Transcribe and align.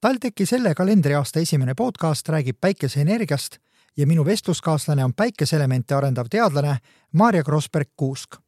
TalTechi 0.00 0.46
selle 0.48 0.70
kalendriaasta 0.74 1.42
esimene 1.44 1.74
podcast 1.76 2.28
räägib 2.32 2.56
päikeseenergiast 2.60 3.58
ja 3.96 4.06
minu 4.06 4.24
vestluskaaslane 4.24 5.04
on 5.04 5.12
päikeseelemente 5.14 5.94
arendav 5.94 6.30
teadlane 6.32 6.76
Maarja 7.12 7.42
Krossberg-Kuusk. 7.42 8.38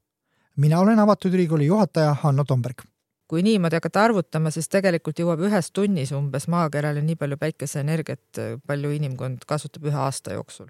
mina 0.56 0.80
olen 0.80 0.98
Avatud 0.98 1.34
Ülikooli 1.34 1.66
juhataja 1.66 2.16
Hanno 2.22 2.44
Tomberg. 2.44 2.82
kui 3.28 3.42
niimoodi 3.42 3.76
hakata 3.76 4.04
arvutama, 4.04 4.50
siis 4.50 4.68
tegelikult 4.68 5.18
jõuab 5.18 5.44
ühes 5.44 5.70
tunnis 5.72 6.12
umbes 6.12 6.48
maakerale 6.48 7.02
nii 7.02 7.16
palju 7.16 7.36
päikeseenergiat, 7.36 8.40
palju 8.66 8.90
inimkond 8.90 9.44
kasutab 9.46 9.84
ühe 9.84 9.96
aasta 9.96 10.32
jooksul. 10.32 10.68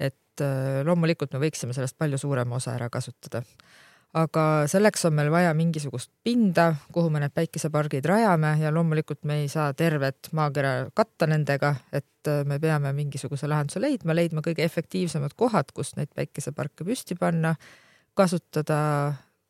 et 0.00 0.40
äh, 0.40 0.84
loomulikult 0.84 1.32
me 1.32 1.38
võiksime 1.38 1.72
sellest 1.72 1.98
palju 1.98 2.18
suurema 2.18 2.56
osa 2.56 2.74
ära 2.74 2.90
kasutada 2.90 3.42
aga 4.16 4.44
selleks 4.70 5.04
on 5.06 5.14
meil 5.14 5.30
vaja 5.30 5.52
mingisugust 5.54 6.10
pinda, 6.24 6.72
kuhu 6.92 7.10
me 7.14 7.20
need 7.22 7.34
päikesepargid 7.34 8.06
rajame 8.10 8.56
ja 8.58 8.72
loomulikult 8.74 9.22
me 9.28 9.40
ei 9.44 9.48
saa 9.48 9.70
tervet 9.74 10.32
maakera 10.34 10.90
katta 10.94 11.28
nendega, 11.30 11.74
et 11.92 12.28
äh, 12.28 12.42
me 12.44 12.58
peame 12.58 12.92
mingisuguse 12.96 13.48
lahenduse 13.50 13.82
leidma, 13.82 14.16
leidma 14.16 14.42
kõige 14.46 14.66
efektiivsemad 14.66 15.36
kohad, 15.38 15.70
kus 15.74 15.94
neid 15.98 16.10
päikeseparke 16.16 16.84
püsti 16.86 17.14
panna, 17.20 17.54
kasutada 18.18 18.80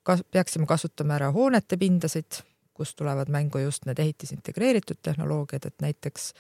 kas,, 0.04 0.24
peaksime 0.30 0.68
kasutama 0.68 1.16
ära 1.16 1.32
hoonete 1.32 1.80
pindasid, 1.80 2.42
kus 2.76 2.94
tulevad 2.96 3.32
mängu 3.32 3.64
just 3.64 3.88
need 3.88 3.98
ehitisintegreeritud 4.00 5.00
tehnoloogiad, 5.02 5.66
et 5.66 5.80
näiteks 5.80 6.32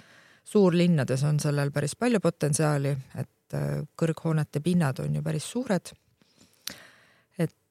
suurlinnades 0.44 1.24
on 1.24 1.40
sellel 1.40 1.72
päris 1.72 1.96
palju 1.96 2.20
potentsiaali, 2.20 2.94
et 3.16 3.56
äh, 3.56 3.80
kõrghoonete 3.96 4.60
pinnad 4.60 5.00
on 5.00 5.16
ju 5.16 5.24
päris 5.24 5.48
suured 5.56 5.94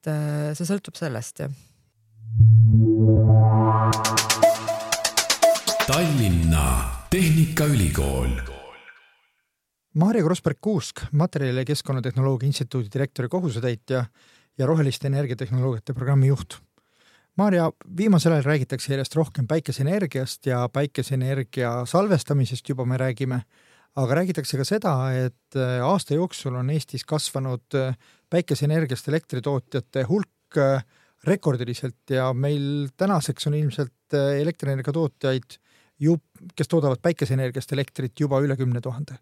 et 0.00 0.08
äh, 0.08 0.52
see 0.56 0.64
sõltub 0.64 0.96
sellest, 0.96 1.42
jah. 1.42 1.52
Tallinna 5.84 6.64
Tehnikaülikool. 7.10 8.38
Maarja 10.00 10.22
Krossberg-Kuusk, 10.22 11.08
Materjali 11.12 11.60
ja 11.64 11.66
Keskkonnatehnoloogia 11.66 12.46
Instituudi 12.46 12.88
direktori 12.94 13.28
kohusetäitja 13.28 14.04
ja 14.58 14.66
roheliste 14.66 15.10
energiatehnoloogiate 15.10 15.94
programmi 15.94 16.30
juht. 16.30 16.60
Maarja, 17.36 17.72
viimasel 17.96 18.32
ajal 18.32 18.46
räägitakse 18.46 18.92
järjest 18.92 19.16
rohkem 19.18 19.48
päikeseenergiast 19.50 20.46
ja 20.46 20.68
päikeseenergia 20.72 21.84
salvestamisest 21.86 22.68
juba 22.68 22.84
me 22.84 22.96
räägime 22.96 23.42
aga 23.98 24.20
räägitakse 24.20 24.58
ka 24.60 24.66
seda, 24.66 24.94
et 25.16 25.58
äh, 25.58 25.80
aasta 25.82 26.14
jooksul 26.14 26.56
on 26.60 26.70
Eestis 26.74 27.04
kasvanud 27.08 27.78
äh, 27.78 27.96
päikeseenergiast 28.30 29.08
elektritootjate 29.10 30.04
hulk 30.08 30.60
äh, 30.60 30.84
rekordiliselt 31.26 32.14
ja 32.14 32.30
meil 32.32 32.88
tänaseks 32.96 33.50
on 33.50 33.58
ilmselt 33.58 34.14
elektrienergia 34.14 34.94
tootjaid 34.96 35.58
ju, 36.00 36.14
kes 36.56 36.70
toodavad 36.70 37.02
päikeseenergiast 37.04 37.74
elektrit 37.76 38.20
juba 38.20 38.40
üle 38.40 38.56
kümne 38.56 38.80
tuhande. 38.80 39.18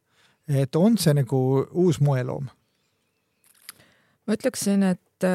et 0.47 0.77
on 0.77 0.95
see 0.99 1.13
nagu 1.17 1.41
uus 1.73 1.99
moeloom? 2.01 2.47
ma 4.29 4.37
ütleksin, 4.37 4.85
et 4.87 5.27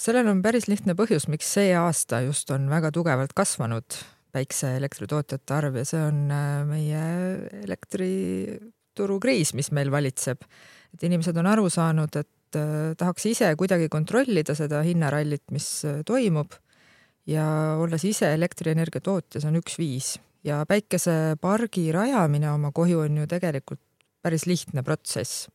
sellel 0.00 0.32
on 0.32 0.40
päris 0.42 0.64
lihtne 0.70 0.96
põhjus, 0.96 1.28
miks 1.28 1.52
see 1.58 1.74
aasta 1.76 2.22
just 2.24 2.50
on 2.56 2.70
väga 2.72 2.88
tugevalt 2.94 3.36
kasvanud 3.36 4.00
päikseelektritootjate 4.32 5.54
arv 5.54 5.78
ja 5.80 5.86
see 5.88 6.00
on 6.02 6.24
äh, 6.32 6.62
meie 6.68 7.02
elektriturukriis, 7.62 9.52
mis 9.58 9.70
meil 9.76 9.92
valitseb. 9.92 10.44
et 10.92 11.04
inimesed 11.08 11.36
on 11.40 11.48
aru 11.48 11.68
saanud, 11.72 12.16
et 12.16 12.58
äh, 12.58 12.92
tahaks 12.98 13.26
ise 13.28 13.52
kuidagi 13.60 13.88
kontrollida 13.92 14.56
seda 14.56 14.82
hinnarallit, 14.86 15.44
mis 15.52 15.68
äh, 15.88 16.02
toimub. 16.06 16.56
Ja 17.28 17.46
olles 17.78 18.02
ise 18.02 18.32
elektrienergia 18.34 19.00
tootja, 19.00 19.40
see 19.40 19.50
on 19.52 19.60
üks 19.60 19.76
viis. 19.78 20.16
Ja 20.42 20.64
päikesepargi 20.66 21.92
rajamine 21.94 22.48
oma 22.50 22.72
koju 22.74 23.04
on 23.04 23.20
ju 23.20 23.26
tegelikult 23.30 23.80
päris 24.22 24.46
lihtne 24.50 24.82
protsess. 24.82 25.46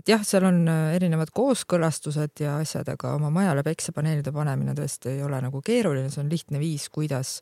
Et 0.00 0.12
jah, 0.12 0.20
seal 0.24 0.44
on 0.48 0.68
erinevad 0.68 1.32
kooskõlastused 1.36 2.42
ja 2.44 2.58
asjad, 2.60 2.88
aga 2.88 3.14
oma 3.16 3.30
majale 3.32 3.64
päiksepaneelide 3.64 4.32
panemine 4.32 4.74
tõesti 4.76 5.14
ei 5.14 5.24
ole 5.24 5.40
nagu 5.44 5.60
keeruline, 5.64 6.12
see 6.12 6.22
on 6.24 6.30
lihtne 6.32 6.60
viis, 6.60 6.88
kuidas 6.92 7.38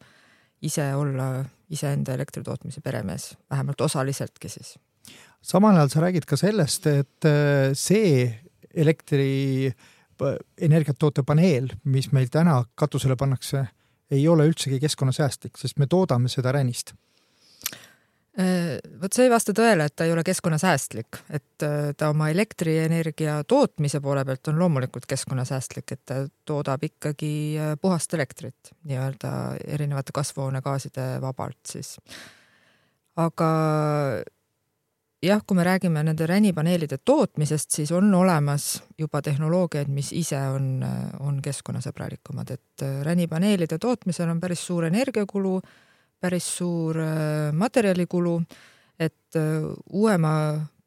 ise 0.62 0.94
olla 0.94 1.44
iseenda 1.70 2.14
elektritootmise 2.16 2.80
peremees, 2.80 3.32
vähemalt 3.50 3.80
osaliseltki 3.80 4.48
siis. 4.48 4.78
samal 5.42 5.76
ajal 5.76 5.88
sa 5.88 6.00
räägid 6.00 6.26
ka 6.26 6.36
sellest, 6.36 6.86
et 6.86 7.24
äh, 7.24 7.70
see 7.74 8.28
elektri 8.74 9.72
energiat 10.60 10.98
tootev 10.98 11.24
paneel, 11.24 11.68
mis 11.84 12.10
meil 12.12 12.26
täna 12.32 12.64
katusele 12.74 13.16
pannakse, 13.16 13.68
ei 14.10 14.24
ole 14.28 14.48
üldsegi 14.48 14.80
keskkonnasäästlik, 14.80 15.56
sest 15.56 15.78
me 15.78 15.86
toodame 15.86 16.28
seda 16.32 16.52
ränist 16.52 16.94
Äh, 16.94 17.17
vot 18.38 19.14
see 19.14 19.26
ei 19.26 19.32
vasta 19.32 19.52
tõele, 19.56 19.88
et 19.88 19.94
ta 19.98 20.06
ei 20.06 20.12
ole 20.14 20.22
keskkonnasäästlik, 20.26 21.20
et 21.34 21.64
äh, 21.66 21.90
ta 21.98 22.12
oma 22.12 22.28
elektrienergia 22.30 23.40
tootmise 23.50 24.00
poole 24.04 24.22
pealt 24.28 24.52
on 24.52 24.60
loomulikult 24.60 25.08
keskkonnasäästlik, 25.10 25.90
et 25.96 26.02
ta 26.06 26.20
toodab 26.46 26.84
ikkagi 26.86 27.32
äh, 27.58 27.74
puhast 27.82 28.14
elektrit 28.14 28.72
nii-öelda 28.86 29.32
erinevate 29.66 30.14
kasvuhoonegaaside 30.14 31.08
vabalt 31.24 31.58
siis. 31.72 31.96
aga 33.18 33.48
jah, 35.22 35.42
kui 35.42 35.58
me 35.58 35.66
räägime 35.66 36.04
nende 36.06 36.26
ränipaneelide 36.30 37.00
tootmisest, 37.02 37.74
siis 37.74 37.90
on 37.92 38.14
olemas 38.14 38.84
juba 38.98 39.22
tehnoloogiaid, 39.22 39.90
mis 39.90 40.12
ise 40.14 40.38
on, 40.54 40.84
on 41.26 41.42
keskkonnasõbralikumad, 41.42 42.54
et 42.54 42.86
ränipaneelide 43.02 43.82
tootmisel 43.82 44.30
on 44.30 44.40
päris 44.40 44.62
suur 44.66 44.86
energiakulu 44.86 45.58
päris 46.20 46.46
suur 46.58 46.98
äh, 47.00 47.52
materjalikulu, 47.54 48.38
et 48.98 49.36
äh, 49.38 49.66
uuema 49.94 50.32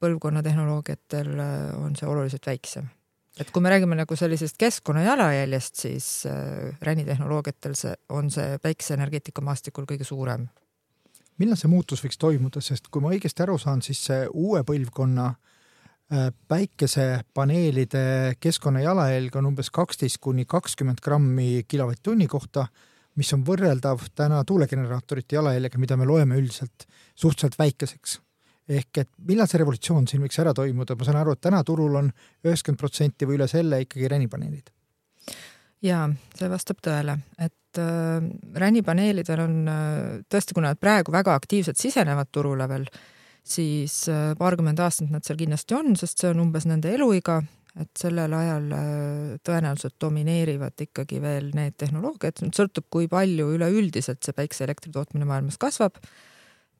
põlvkonna 0.02 0.44
tehnoloogiatel 0.44 1.32
äh, 1.40 1.54
on 1.80 1.96
see 1.96 2.10
oluliselt 2.10 2.48
väiksem. 2.48 2.90
et 3.40 3.52
kui 3.52 3.64
me 3.64 3.70
räägime 3.72 3.96
nagu 3.96 4.16
sellisest 4.16 4.58
keskkonna 4.60 5.06
jalajäljest, 5.06 5.76
siis 5.76 6.08
ränitehnoloogiatel 6.82 7.78
see 7.80 7.94
on 8.10 8.28
see 8.32 8.58
päikeseenergeetika 8.60 9.42
maastikul 9.42 9.88
kõige 9.88 10.04
suurem. 10.04 10.50
millal 11.40 11.58
see 11.58 11.72
muutus 11.72 12.04
võiks 12.04 12.20
toimuda, 12.20 12.62
sest 12.62 12.92
kui 12.92 13.02
ma 13.02 13.14
õigesti 13.16 13.48
aru 13.48 13.58
saan, 13.58 13.82
siis 13.82 14.04
see 14.10 14.28
uue 14.34 14.64
põlvkonna 14.68 15.32
päikesepaneelide 16.52 18.36
keskkonna 18.44 18.82
jalajälg 18.84 19.36
on 19.40 19.46
umbes 19.54 19.70
kaksteist 19.72 20.20
kuni 20.20 20.44
kakskümmend 20.46 21.00
grammi 21.00 21.64
kilovatt-tunni 21.64 22.28
kohta 22.28 22.66
mis 23.20 23.32
on 23.36 23.46
võrreldav 23.48 24.04
täna 24.16 24.42
tuulegeneraatorite 24.48 25.36
jalajäljega, 25.36 25.80
mida 25.82 25.98
me 26.00 26.08
loeme 26.08 26.38
üldiselt 26.40 26.86
suhteliselt 27.16 27.58
väikeseks. 27.60 28.20
ehk 28.72 28.98
et 29.02 29.10
millal 29.28 29.50
see 29.50 29.60
revolutsioon 29.60 30.06
siin 30.08 30.22
võiks 30.24 30.38
ära 30.40 30.54
toimuda, 30.56 30.96
ma 30.96 31.04
saan 31.04 31.18
aru, 31.20 31.34
et 31.36 31.42
täna 31.44 31.64
turul 31.68 31.96
on 32.00 32.12
üheksakümmend 32.46 32.80
protsenti 32.80 33.28
või 33.28 33.36
üle 33.40 33.48
selle 33.52 33.82
ikkagi 33.84 34.08
ränipaneelid. 34.08 34.70
jaa, 35.82 36.06
see 36.38 36.50
vastab 36.50 36.80
tõele, 36.86 37.18
et 37.40 37.82
äh, 37.82 38.22
ränipaneelidel 38.64 39.44
on 39.44 39.58
äh, 39.68 40.22
tõesti, 40.30 40.56
kuna 40.56 40.72
nad 40.72 40.80
praegu 40.80 41.12
väga 41.12 41.36
aktiivselt 41.36 41.78
sisenevad 41.78 42.32
turule 42.32 42.70
veel, 42.70 42.86
siis 43.44 44.06
äh, 44.08 44.32
paarkümmend 44.38 44.80
aastat 44.80 45.12
nad 45.12 45.26
seal 45.26 45.42
kindlasti 45.42 45.76
on, 45.76 45.96
sest 46.00 46.22
see 46.22 46.32
on 46.32 46.46
umbes 46.46 46.70
nende 46.70 46.94
eluiga 46.96 47.42
et 47.80 47.92
sellel 47.96 48.34
ajal 48.36 48.66
äh, 48.76 49.38
tõenäoliselt 49.48 49.96
domineerivad 50.02 50.84
ikkagi 50.84 51.22
veel 51.24 51.52
need 51.56 51.78
tehnoloogiad, 51.80 52.44
sõltub, 52.56 52.90
kui 52.92 53.08
palju 53.12 53.48
üleüldiselt 53.56 54.20
see 54.26 54.36
päikseelektri 54.36 54.92
tootmine 54.92 55.28
maailmas 55.30 55.60
kasvab. 55.62 56.02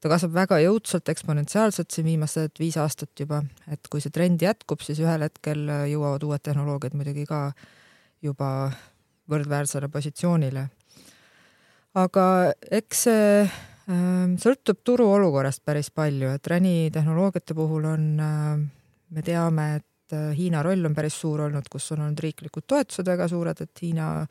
ta 0.02 0.10
kasvab 0.10 0.34
väga 0.34 0.58
jõudsalt, 0.60 1.08
eksponentsiaalselt 1.08 1.94
siin 1.94 2.08
viimased 2.10 2.58
viis 2.60 2.76
aastat 2.76 3.20
juba, 3.20 3.40
et 3.70 3.88
kui 3.88 4.02
see 4.04 4.12
trend 4.12 4.42
jätkub, 4.42 4.82
siis 4.84 5.00
ühel 5.00 5.24
hetkel 5.24 5.64
äh, 5.70 5.86
jõuavad 5.94 6.26
uued 6.28 6.44
tehnoloogiad 6.44 6.96
muidugi 6.98 7.24
ka 7.26 7.52
juba 8.22 8.70
võrdväärsele 9.32 9.88
positsioonile. 9.88 10.66
aga 11.94 12.26
eks 12.70 13.06
see 13.08 13.40
äh, 13.40 13.56
sõltub 14.44 14.84
turuolukorrast 14.84 15.64
päris 15.64 15.88
palju, 15.88 16.34
et 16.36 16.52
ränitehnoloogiate 16.52 17.56
puhul 17.56 17.88
on, 17.94 18.04
me 19.12 19.24
teame, 19.24 19.66
et 19.80 19.88
et 20.02 20.16
äh, 20.18 20.28
Hiina 20.36 20.62
roll 20.62 20.84
on 20.84 20.94
päris 20.94 21.20
suur 21.20 21.46
olnud, 21.46 21.68
kus 21.70 21.92
on 21.92 22.04
olnud 22.06 22.20
riiklikud 22.20 22.66
toetused 22.66 23.06
väga 23.06 23.28
suured, 23.28 23.60
et 23.64 23.82
Hiina 23.82 24.26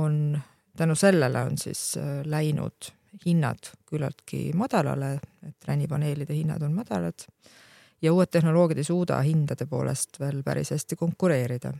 on, 0.00 0.38
tänu 0.76 0.94
sellele 0.98 1.44
on 1.50 1.58
siis 1.58 1.94
äh, 2.00 2.22
läinud 2.24 2.90
hinnad 3.26 3.70
küllaltki 3.86 4.48
madalale, 4.58 5.18
et 5.46 5.68
ränipaneelide 5.68 6.34
hinnad 6.34 6.62
on 6.66 6.74
madalad 6.74 7.28
ja 8.02 8.12
uued 8.12 8.30
tehnoloogiad 8.30 8.78
ei 8.78 8.84
suuda 8.84 9.20
hindade 9.24 9.66
poolest 9.66 10.20
veel 10.20 10.42
päris 10.42 10.70
hästi 10.74 10.96
konkureerida. 10.96 11.72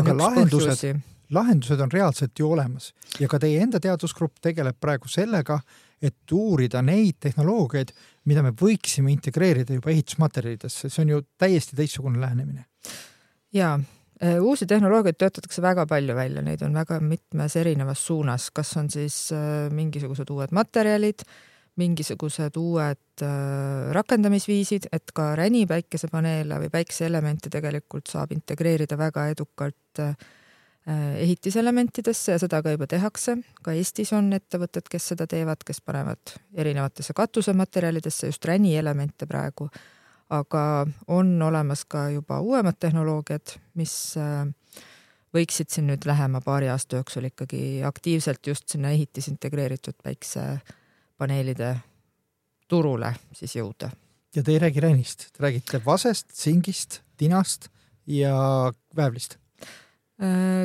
aga 0.00 0.16
lahendused, 0.16 1.00
lahendused 1.30 1.80
on 1.80 1.92
reaalselt 1.92 2.38
ju 2.38 2.52
olemas 2.52 2.92
ja 3.20 3.28
ka 3.28 3.38
teie 3.38 3.60
enda 3.62 3.80
teadusgrupp 3.80 4.40
tegeleb 4.42 4.78
praegu 4.80 5.08
sellega, 5.08 5.60
et 6.02 6.32
uurida 6.32 6.82
neid 6.82 7.18
tehnoloogiaid, 7.20 7.92
mida 8.28 8.44
me 8.44 8.52
võiksime 8.56 9.12
integreerida 9.14 9.76
juba 9.76 9.92
ehitusmaterjalidesse, 9.94 10.90
see 10.92 11.04
on 11.04 11.14
ju 11.14 11.22
täiesti 11.40 11.78
teistsugune 11.78 12.20
lähenemine. 12.20 12.66
jaa, 13.54 13.74
äh, 14.22 14.38
uusi 14.44 14.66
tehnoloogiaid 14.68 15.18
töötatakse 15.18 15.62
väga 15.64 15.86
palju 15.88 16.16
välja, 16.16 16.42
neid 16.44 16.62
on 16.66 16.74
väga 16.76 17.00
mitmes 17.00 17.56
erinevas 17.56 18.06
suunas, 18.06 18.50
kas 18.54 18.74
on 18.80 18.90
siis 18.92 19.28
äh, 19.32 19.68
mingisugused 19.74 20.30
uued 20.30 20.52
materjalid, 20.52 21.24
mingisugused 21.78 22.56
uued 22.58 23.22
äh, 23.22 23.92
rakendamisviisid, 23.94 24.90
et 24.92 25.14
ka 25.14 25.30
räni 25.38 25.64
päikesepaneele 25.70 26.58
või 26.64 26.72
päikeseelemente 26.74 27.52
tegelikult 27.54 28.10
saab 28.10 28.34
integreerida 28.34 28.98
väga 28.98 29.28
edukalt 29.32 30.02
äh, 30.02 30.16
ehitiselementidesse 30.96 32.32
ja 32.32 32.38
seda 32.38 32.62
ka 32.62 32.72
juba 32.72 32.86
tehakse. 32.86 33.36
ka 33.62 33.72
Eestis 33.76 34.12
on 34.16 34.32
ettevõtted, 34.32 34.88
kes 34.90 35.08
seda 35.12 35.26
teevad, 35.26 35.62
kes 35.66 35.80
panevad 35.84 36.34
erinevatesse 36.54 37.12
katusematerjalidesse 37.16 38.30
just 38.30 38.44
räni 38.44 38.76
elemente 38.76 39.26
praegu. 39.26 39.68
aga 40.30 40.86
on 41.06 41.42
olemas 41.42 41.84
ka 41.84 42.10
juba 42.10 42.40
uuemad 42.40 42.76
tehnoloogiad, 42.80 43.54
mis 43.74 44.14
võiksid 45.34 45.70
siin 45.72 45.86
nüüd 45.88 46.04
lähema 46.04 46.40
paari 46.44 46.68
aasta 46.68 46.96
jooksul 46.96 47.24
ikkagi 47.30 47.82
aktiivselt 47.84 48.46
just 48.46 48.68
sinna 48.68 48.90
ehitisintegreeritud 48.90 49.96
päiksepaneelide 50.02 51.76
turule 52.68 53.14
siis 53.32 53.56
jõuda. 53.56 53.90
ja 54.34 54.42
te 54.42 54.52
ei 54.52 54.58
räägi 54.58 54.80
ränist, 54.80 55.28
te 55.32 55.44
räägite 55.44 55.84
vasest, 55.84 56.28
tsingist, 56.32 57.00
tinast 57.16 57.68
ja 58.06 58.72
väävlist 58.96 59.36
Äh, 59.36 59.47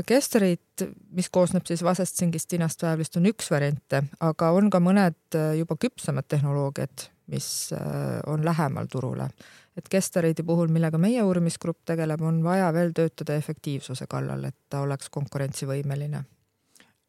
Kesterit, 0.06 0.82
mis 1.14 1.28
koosneb 1.30 1.68
siis 1.70 1.84
vasest, 1.86 2.16
tsingist, 2.18 2.48
tinast, 2.50 2.82
väävlist, 2.82 3.20
on 3.20 3.28
üks 3.30 3.52
variante, 3.54 4.00
aga 4.26 4.50
on 4.58 4.72
ka 4.74 4.80
mõned 4.82 5.38
äh, 5.38 5.52
juba 5.60 5.78
küpsemad 5.78 6.26
tehnoloogiad, 6.26 7.06
mis 7.30 7.48
äh, 7.78 8.18
on 8.26 8.42
lähemal 8.46 8.90
turule. 8.90 9.30
et 9.78 9.90
Kesteriidi 9.90 10.44
puhul, 10.44 10.74
millega 10.74 10.98
meie 10.98 11.22
uurimisgrupp 11.24 11.86
tegeleb, 11.86 12.22
on 12.22 12.42
vaja 12.44 12.74
veel 12.74 12.94
töötada 12.98 13.36
efektiivsuse 13.38 14.10
kallal, 14.10 14.44
et 14.50 14.58
ta 14.70 14.82
oleks 14.82 15.10
konkurentsivõimeline. 15.10 16.24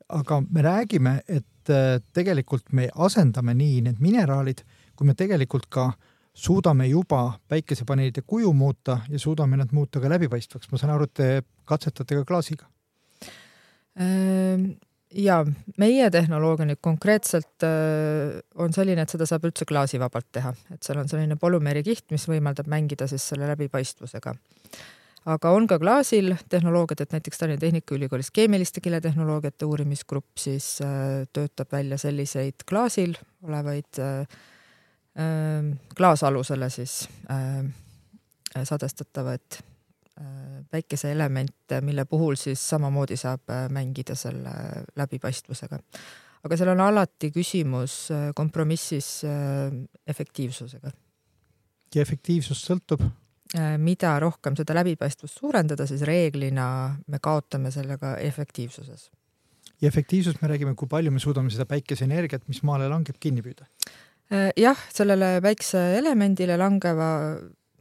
aga 0.08 0.42
me 0.50 0.62
räägime, 0.62 1.20
et 1.28 1.72
tegelikult 2.12 2.72
me 2.72 2.90
asendame 2.94 3.54
nii 3.54 3.80
need 3.88 4.00
mineraalid, 4.00 4.60
kui 4.96 5.06
me 5.06 5.14
tegelikult 5.14 5.66
ka 5.72 5.84
äh, 5.86 6.12
suudame 6.34 6.86
juba 6.86 7.38
päikesepaneelide 7.48 8.22
kuju 8.26 8.52
muuta 8.52 8.98
ja 9.08 9.18
suudame 9.18 9.56
nad 9.56 9.68
muuta 9.72 10.00
ka 10.00 10.08
läbipaistvaks. 10.08 10.72
ma 10.72 10.78
saan 10.78 10.92
aru, 10.92 11.04
et 11.04 11.14
te 11.14 11.42
katsetate 11.68 12.18
ka 12.20 12.24
klaasiga. 12.28 12.66
Ja 15.14 15.36
meie 15.78 16.08
tehnoloogia 16.10 16.66
nüüd 16.66 16.80
konkreetselt 16.82 17.64
on 18.58 18.74
selline, 18.74 19.04
et 19.04 19.12
seda 19.14 19.28
saab 19.30 19.46
üldse 19.46 19.66
klaasivabalt 19.68 20.26
teha, 20.34 20.50
et 20.74 20.82
seal 20.82 20.98
on 20.98 21.10
selline 21.10 21.38
polümeerikiht, 21.38 22.08
mis 22.10 22.26
võimaldab 22.26 22.66
mängida 22.70 23.06
siis 23.10 23.26
selle 23.30 23.46
läbipaistvusega. 23.52 24.34
aga 25.24 25.50
on 25.56 25.66
ka 25.70 25.78
klaasil 25.78 26.34
tehnoloogiad, 26.52 27.00
et 27.00 27.14
näiteks 27.14 27.38
Tallinna 27.38 27.60
Tehnikaülikoolis 27.60 28.30
keemiliste 28.34 28.80
kiletehnoloogiate 28.84 29.64
uurimisgrupp 29.64 30.36
siis 30.38 30.78
töötab 31.32 31.70
välja 31.72 31.98
selliseid 31.98 32.66
klaasil 32.68 33.14
olevaid 33.46 34.02
klaasalusele 35.94 36.70
siis 36.70 37.08
sadestatavaid 38.64 39.62
päikeseelemente, 40.70 41.80
mille 41.82 42.04
puhul 42.06 42.36
siis 42.38 42.60
samamoodi 42.68 43.16
saab 43.18 43.50
mängida 43.74 44.14
selle 44.14 44.52
läbipaistvusega. 44.96 45.78
aga 46.44 46.56
seal 46.56 46.70
on 46.70 46.80
alati 46.84 47.32
küsimus 47.34 47.96
kompromissis 48.34 49.24
efektiivsusega. 50.06 50.92
ja 51.94 52.02
efektiivsus 52.02 52.62
sõltub? 52.70 53.02
mida 53.78 54.14
rohkem 54.22 54.56
seda 54.56 54.74
läbipaistvust 54.74 55.38
suurendada, 55.40 55.86
siis 55.86 56.02
reeglina 56.02 56.96
me 57.06 57.18
kaotame 57.18 57.70
sellega 57.74 58.16
efektiivsuses. 58.16 59.10
ja 59.82 59.88
efektiivsust 59.88 60.42
me 60.42 60.48
räägime, 60.48 60.74
kui 60.74 60.88
palju 60.88 61.10
me 61.10 61.18
suudame 61.18 61.50
seda 61.50 61.66
päikeseenergiat, 61.66 62.46
mis 62.48 62.62
maale 62.62 62.88
langeb, 62.88 63.18
kinni 63.18 63.42
püüda 63.42 63.66
Äh, 64.32 64.50
jah, 64.56 64.78
sellele 64.94 65.36
päikseelemendile 65.44 66.56
langeva, 66.56 67.08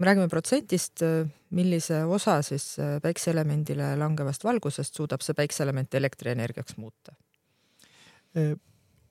me 0.03 0.09
räägime 0.09 0.27
protsentist, 0.29 1.01
äh, 1.01 1.27
millise 1.55 2.03
osa 2.03 2.41
siis 2.43 2.73
äh, 2.79 2.97
päikseelemendile 3.01 3.93
langevast 3.95 4.43
valgusest 4.43 4.99
suudab 4.99 5.23
see 5.23 5.35
päikseelement 5.37 5.95
elektrienergiaks 5.95 6.77
muuta? 6.77 7.15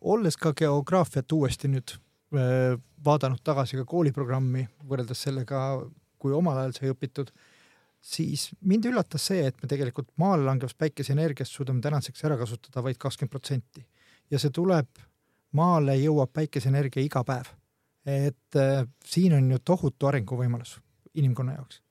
olles 0.01 0.35
ka 0.37 0.51
geograafiat 0.59 1.33
uuesti 1.33 1.69
nüüd 1.71 1.93
vaadanud 3.07 3.39
tagasi 3.47 3.79
ka 3.79 3.85
kooliprogrammi, 3.87 4.65
võrreldes 4.91 5.21
sellega, 5.29 5.61
kui 6.19 6.35
omal 6.35 6.59
ajal 6.59 6.75
sai 6.75 6.91
õpitud, 6.91 7.31
siis 8.03 8.49
mind 8.67 8.89
üllatas 8.91 9.29
see, 9.31 9.47
et 9.47 9.63
me 9.63 9.71
tegelikult 9.71 10.11
maale 10.19 10.43
langevast 10.49 10.79
päikeseenergiast 10.83 11.55
suudame 11.55 11.81
tänaseks 11.87 12.27
ära 12.27 12.41
kasutada 12.41 12.83
vaid 12.83 12.99
kakskümmend 12.99 13.31
protsenti 13.31 13.87
ja 14.35 14.43
see 14.43 14.51
tuleb 14.51 14.91
maale 15.55 15.95
jõuab 16.01 16.35
päikeseenergia 16.35 17.07
iga 17.07 17.23
päev. 17.29 17.55
Et 18.07 18.57
äh, 18.57 18.85
siin 19.05 19.35
on 19.37 19.51
ju 19.51 19.59
tohutu 19.65 20.07
arenguvõimalus 20.11 20.79
inimkonna 21.15 21.55
jaoks. 21.55 21.83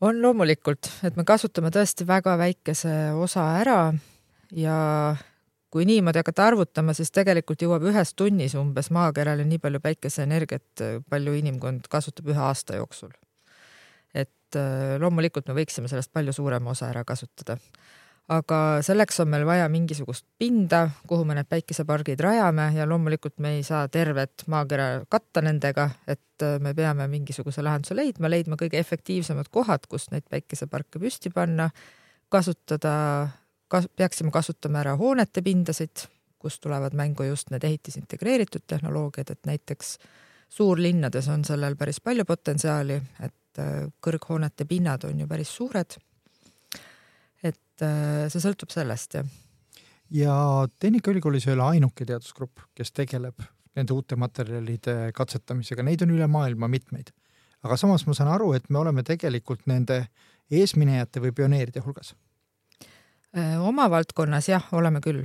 on 0.00 0.22
loomulikult, 0.22 0.90
et 1.06 1.16
me 1.16 1.24
kasutame 1.24 1.70
tõesti 1.70 2.06
väga 2.06 2.36
väikese 2.38 3.12
osa 3.14 3.44
ära 3.60 3.92
ja 4.52 5.16
kui 5.70 5.86
niimoodi 5.88 6.18
hakata 6.20 6.46
arvutama, 6.50 6.92
siis 6.92 7.12
tegelikult 7.14 7.62
jõuab 7.62 7.86
ühes 7.88 8.12
tunnis 8.14 8.56
umbes 8.58 8.90
maakerale 8.92 9.46
nii 9.48 9.60
palju 9.62 9.80
päikeseenergiat, 9.80 10.84
palju 11.08 11.36
inimkond 11.38 11.88
kasutab 11.88 12.28
ühe 12.34 12.42
aasta 12.50 12.76
jooksul. 12.76 13.12
et 14.14 14.56
äh, 14.56 14.98
loomulikult 15.00 15.48
me 15.48 15.56
võiksime 15.62 15.88
sellest 15.88 16.12
palju 16.12 16.32
suurema 16.36 16.70
osa 16.70 16.90
ära 16.90 17.04
kasutada 17.04 17.56
aga 18.32 18.58
selleks 18.84 19.20
on 19.22 19.30
meil 19.32 19.44
vaja 19.46 19.66
mingisugust 19.72 20.24
pinda, 20.38 20.86
kuhu 21.08 21.24
me 21.28 21.36
need 21.36 21.48
päikesepargid 21.50 22.20
rajame 22.22 22.68
ja 22.76 22.86
loomulikult 22.88 23.38
me 23.44 23.56
ei 23.58 23.62
saa 23.66 23.86
tervet 23.92 24.44
maakera 24.52 25.04
katta 25.12 25.42
nendega, 25.44 25.88
et 26.06 26.44
äh, 26.44 26.58
me 26.62 26.74
peame 26.78 27.08
mingisuguse 27.12 27.64
lahenduse 27.64 27.96
leidma, 27.98 28.30
leidma 28.32 28.58
kõige 28.60 28.80
efektiivsemad 28.80 29.50
kohad, 29.52 29.86
kus 29.90 30.08
neid 30.14 30.26
päikeseparke 30.30 31.02
püsti 31.02 31.32
panna, 31.34 31.68
kasutada 32.32 32.94
kas,, 33.72 33.88
peaksime 33.96 34.32
kasutama 34.34 34.82
ära 34.84 34.96
hoonete 35.00 35.44
pindasid, 35.44 36.06
kus 36.42 36.58
tulevad 36.60 36.96
mängu 36.98 37.26
just 37.28 37.52
need 37.52 37.64
ehitisintegreeritud 37.64 38.64
tehnoloogiad, 38.66 39.34
et 39.34 39.50
näiteks 39.50 39.96
suurlinnades 40.52 41.28
on 41.32 41.44
sellel 41.44 41.76
päris 41.80 42.00
palju 42.04 42.24
potentsiaali, 42.28 43.02
et 43.28 43.60
äh, 43.60 43.76
kõrghoonete 44.00 44.68
pinnad 44.68 45.04
on 45.10 45.20
ju 45.20 45.28
päris 45.28 45.52
suured 45.58 46.00
et 47.82 47.88
äh, 47.88 48.30
see 48.30 48.42
sõltub 48.42 48.70
sellest, 48.72 49.16
jah. 49.18 49.26
ja 50.14 50.34
Tehnikaülikoolis 50.82 51.48
ei 51.48 51.56
ole 51.56 51.66
ainuke 51.76 52.06
teadusgrupp, 52.06 52.62
kes 52.76 52.94
tegeleb 52.94 53.42
nende 53.76 53.94
uute 53.96 54.18
materjalide 54.20 55.12
katsetamisega, 55.16 55.84
neid 55.86 56.04
on 56.04 56.12
üle 56.14 56.28
maailma 56.30 56.68
mitmeid. 56.70 57.10
aga 57.62 57.76
samas 57.78 58.06
ma 58.06 58.14
saan 58.14 58.30
aru, 58.30 58.52
et 58.54 58.68
me 58.70 58.78
oleme 58.78 59.02
tegelikult 59.06 59.66
nende 59.66 60.04
eesminejate 60.52 61.22
või 61.22 61.32
pioneeride 61.32 61.82
hulgas. 61.84 62.14
Äh, 63.36 63.56
oma 63.62 63.88
valdkonnas 63.90 64.50
jah, 64.50 64.66
oleme 64.72 65.00
küll. 65.00 65.24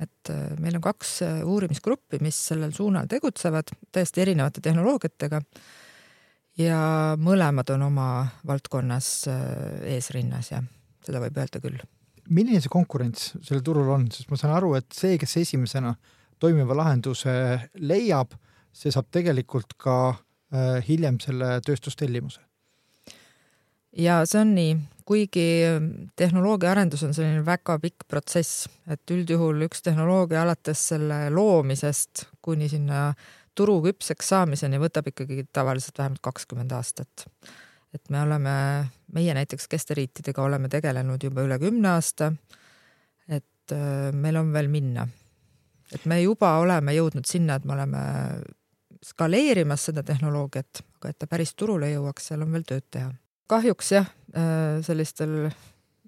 et 0.00 0.30
äh, 0.30 0.58
meil 0.58 0.76
on 0.76 0.84
kaks 0.84 1.20
uurimisgruppi, 1.44 2.18
mis 2.20 2.38
sellel 2.50 2.72
suunal 2.72 3.06
tegutsevad 3.06 3.70
täiesti 3.92 4.24
erinevate 4.26 4.60
tehnoloogiatega 4.60 5.40
ja 6.58 6.80
mõlemad 7.20 7.70
on 7.74 7.82
oma 7.90 8.08
valdkonnas 8.48 9.28
eesrinnas, 9.84 10.50
jah 10.50 10.64
seda 11.06 11.22
võib 11.22 11.38
öelda 11.40 11.62
küll. 11.62 11.78
milline 12.26 12.60
see 12.62 12.72
konkurents 12.72 13.30
sellel 13.38 13.62
turul 13.66 13.90
on, 13.94 14.08
sest 14.10 14.30
ma 14.30 14.38
saan 14.40 14.56
aru, 14.56 14.74
et 14.78 14.88
see, 14.94 15.14
kes 15.20 15.36
esimesena 15.44 15.94
toimiva 16.42 16.74
lahenduse 16.76 17.32
leiab, 17.78 18.34
see 18.74 18.92
saab 18.92 19.08
tegelikult 19.14 19.76
ka 19.80 19.96
äh, 20.10 20.82
hiljem 20.88 21.20
selle 21.22 21.56
tööstustellimuse. 21.66 22.42
ja 23.96 24.20
see 24.26 24.42
on 24.42 24.54
nii, 24.58 24.76
kuigi 25.06 25.46
tehnoloogia 26.18 26.74
arendus 26.74 27.06
on 27.06 27.14
selline 27.14 27.44
väga 27.46 27.78
pikk 27.82 28.08
protsess, 28.10 28.66
et 28.90 29.14
üldjuhul 29.14 29.68
üks 29.68 29.84
tehnoloogia 29.86 30.42
alates 30.42 30.82
selle 30.90 31.26
loomisest 31.30 32.26
kuni 32.42 32.68
sinna 32.68 33.12
turu 33.56 33.78
küpseks 33.86 34.34
saamiseni 34.34 34.80
võtab 34.82 35.08
ikkagi 35.12 35.46
tavaliselt 35.54 35.98
vähemalt 35.98 36.24
kakskümmend 36.26 36.74
aastat 36.76 37.28
et 37.96 38.10
me 38.12 38.22
oleme, 38.22 38.54
meie 39.16 39.34
näiteks 39.36 39.68
kesteriitidega 39.72 40.42
oleme 40.44 40.70
tegelenud 40.72 41.22
juba 41.22 41.44
üle 41.46 41.58
kümne 41.62 41.94
aasta. 41.96 42.32
et 43.28 43.72
äh, 43.74 44.12
meil 44.12 44.36
on 44.36 44.52
veel 44.52 44.68
minna. 44.72 45.06
et 45.92 46.04
me 46.04 46.20
juba 46.22 46.56
oleme 46.62 46.94
jõudnud 46.96 47.26
sinna, 47.26 47.56
et 47.56 47.64
me 47.64 47.76
oleme 47.76 48.02
skaleerimas 49.06 49.88
seda 49.90 50.02
tehnoloogiat, 50.06 50.82
aga 50.98 51.12
et 51.12 51.18
ta 51.18 51.28
päris 51.30 51.54
turule 51.54 51.90
jõuaks, 51.92 52.30
seal 52.30 52.42
on 52.42 52.52
veel 52.52 52.66
tööd 52.66 52.86
teha. 52.90 53.10
kahjuks 53.46 53.92
jah, 53.92 54.12
äh, 54.34 54.82
sellistel, 54.82 55.50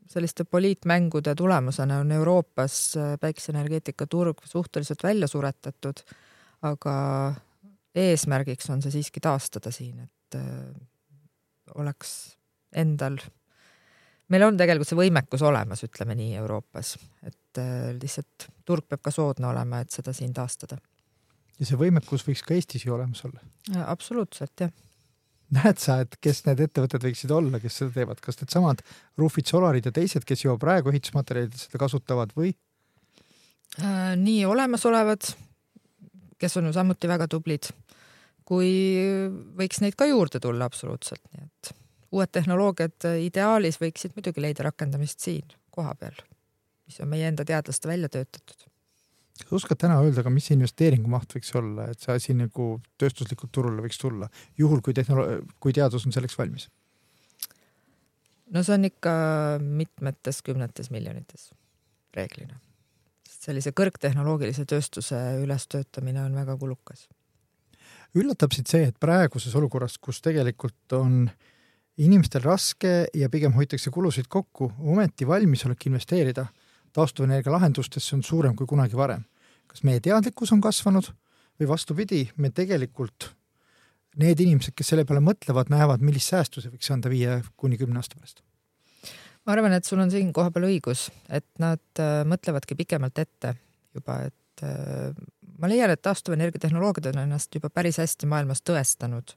selliste 0.09 0.45
poliitmängude 0.45 1.35
tulemusena 1.38 2.00
on 2.04 2.12
Euroopas 2.12 2.97
äh, 2.97 3.16
päikeseenergeetika 3.21 4.07
turg 4.07 4.42
suhteliselt 4.45 5.02
välja 5.02 5.28
suretatud, 5.28 6.02
aga 6.62 6.95
eesmärgiks 7.95 8.71
on 8.71 8.83
see 8.83 8.99
siiski 8.99 9.21
taastada 9.23 9.71
siin, 9.75 10.00
et 10.04 10.38
oleks 11.75 12.14
endal, 12.76 13.18
meil 14.28 14.44
on 14.46 14.58
tegelikult 14.60 14.88
see 14.88 14.98
võimekus 14.98 15.42
olemas, 15.46 15.82
ütleme 15.87 16.16
nii 16.18 16.37
Euroopas, 16.40 16.96
et 17.22 17.60
äh, 17.60 17.90
lihtsalt 17.96 18.48
turg 18.68 18.88
peab 18.88 19.02
ka 19.04 19.14
soodne 19.14 19.50
olema, 19.50 19.82
et 19.82 19.94
seda 19.94 20.12
siin 20.16 20.34
taastada 20.37 20.78
ja 21.58 21.66
see 21.66 21.78
võimekus 21.78 22.25
võiks 22.26 22.44
ka 22.46 22.54
Eestis 22.56 22.87
ju 22.87 22.94
olemas 22.94 23.25
olla. 23.26 23.42
absoluutselt, 23.87 24.54
jah. 24.62 24.72
näed 25.54 25.80
sa, 25.82 26.00
et 26.04 26.16
kes 26.22 26.44
need 26.46 26.62
ettevõtted 26.68 27.04
võiksid 27.08 27.32
olla, 27.34 27.60
kes 27.62 27.80
seda 27.82 27.94
teevad, 27.96 28.22
kas 28.25 28.40
needsamad 28.42 28.82
Roofid 29.18 29.50
Solarid 29.50 29.88
ja 29.88 29.94
teised, 29.94 30.26
kes 30.28 30.44
juba 30.44 30.58
praegu 30.62 30.92
ehitusmaterjalidel 30.92 31.58
seda 31.58 31.82
kasutavad 31.82 32.34
või? 32.38 32.54
Äh, 33.82 34.14
nii 34.20 34.44
olemasolevad, 34.48 35.30
kes 36.38 36.58
on 36.60 36.70
ju 36.70 36.76
samuti 36.76 37.10
väga 37.10 37.28
tublid, 37.30 37.70
kui 38.49 38.71
võiks 39.59 39.83
neid 39.85 39.99
ka 39.99 40.09
juurde 40.09 40.40
tulla 40.40 40.69
absoluutselt, 40.69 41.25
nii 41.35 41.45
et 41.45 41.75
uued 42.17 42.33
tehnoloogiad 42.33 43.11
ideaalis 43.21 43.76
võiksid 43.83 44.17
muidugi 44.17 44.40
leida 44.40 44.64
rakendamist 44.71 45.21
siin 45.21 45.45
kohapeal, 45.75 46.17
mis 46.88 46.97
on 47.05 47.12
meie 47.12 47.28
enda 47.28 47.45
teadlaste 47.45 47.90
välja 47.90 48.09
töötatud 48.09 48.69
kas 49.38 49.52
oskad 49.52 49.78
täna 49.78 49.99
öelda 50.02 50.25
ka, 50.25 50.33
mis 50.33 50.49
see 50.49 50.57
investeeringumaht 50.59 51.35
võiks 51.37 51.52
olla, 51.59 51.88
et 51.93 52.02
see 52.02 52.14
asi 52.14 52.35
nagu 52.37 52.69
tööstuslikult 53.00 53.52
turule 53.55 53.85
võiks 53.85 54.00
tulla, 54.00 54.28
juhul 54.59 54.83
kui 54.85 54.97
tehnolo-, 54.97 55.43
kui 55.62 55.75
teadus 55.76 56.07
on 56.09 56.14
selleks 56.14 56.38
valmis? 56.38 56.69
no 58.55 58.62
see 58.64 58.78
on 58.78 58.88
ikka 58.88 59.12
mitmetes 59.61 60.40
kümnetes 60.43 60.90
miljonites 60.90 61.50
reeglina. 62.17 62.59
sellise 63.28 63.73
kõrgtehnoloogilise 63.76 64.64
tööstuse 64.69 65.19
ülestöötamine 65.45 66.25
on 66.25 66.35
väga 66.35 66.57
kulukas. 66.59 67.07
Üllatab 68.22 68.54
sind 68.54 68.68
see, 68.70 68.88
et 68.90 68.98
praeguses 69.00 69.54
olukorras, 69.58 69.98
kus 69.98 70.20
tegelikult 70.25 70.96
on 70.96 71.25
inimestel 71.98 72.44
raske 72.44 72.92
ja 73.14 73.28
pigem 73.32 73.54
hoitakse 73.56 73.90
kulusid 73.94 74.28
kokku, 74.30 74.70
ometi 74.78 75.26
valmisolek 75.26 75.88
investeerida 75.90 76.46
taastuvenergia 76.94 77.52
lahendustesse 77.52 78.16
on 78.16 78.22
suurem 78.22 78.56
kui 78.56 78.66
kunagi 78.66 78.96
varem. 78.96 79.25
kas 79.68 79.82
meie 79.84 80.00
teadlikkus 80.00 80.48
on 80.54 80.62
kasvanud 80.64 81.10
või 81.60 81.66
vastupidi, 81.68 82.22
me 82.40 82.48
tegelikult, 82.54 83.26
need 84.16 84.40
inimesed, 84.40 84.72
kes 84.75 84.94
selle 84.94 85.04
peale 85.04 85.20
mõtlevad, 85.20 85.68
näevad, 85.68 86.00
millist 86.00 86.32
säästu 86.32 86.62
see 86.62 86.72
võiks 86.72 86.88
anda 86.94 87.10
viie 87.12 87.42
kuni 87.56 87.76
kümne 87.76 88.00
aasta 88.00 88.16
pärast? 88.16 88.40
ma 89.44 89.54
arvan, 89.54 89.75
et 89.76 89.84
sul 89.84 90.00
on 90.00 90.10
siin 90.12 90.32
kohapeal 90.32 90.66
õigus, 90.68 91.08
et 91.28 91.46
nad 91.60 92.00
äh, 92.00 92.22
mõtlevadki 92.28 92.76
pikemalt 92.78 93.20
ette 93.20 93.54
juba, 93.96 94.22
et 94.28 94.64
äh, 94.64 95.12
ma 95.59 95.71
leian, 95.71 95.91
et 95.91 96.03
taastuvenergia 96.03 96.62
tehnoloogiad 96.62 97.12
on 97.12 97.23
ennast 97.25 97.55
juba 97.55 97.71
päris 97.71 97.99
hästi 97.99 98.27
maailmas 98.31 98.62
tõestanud. 98.62 99.35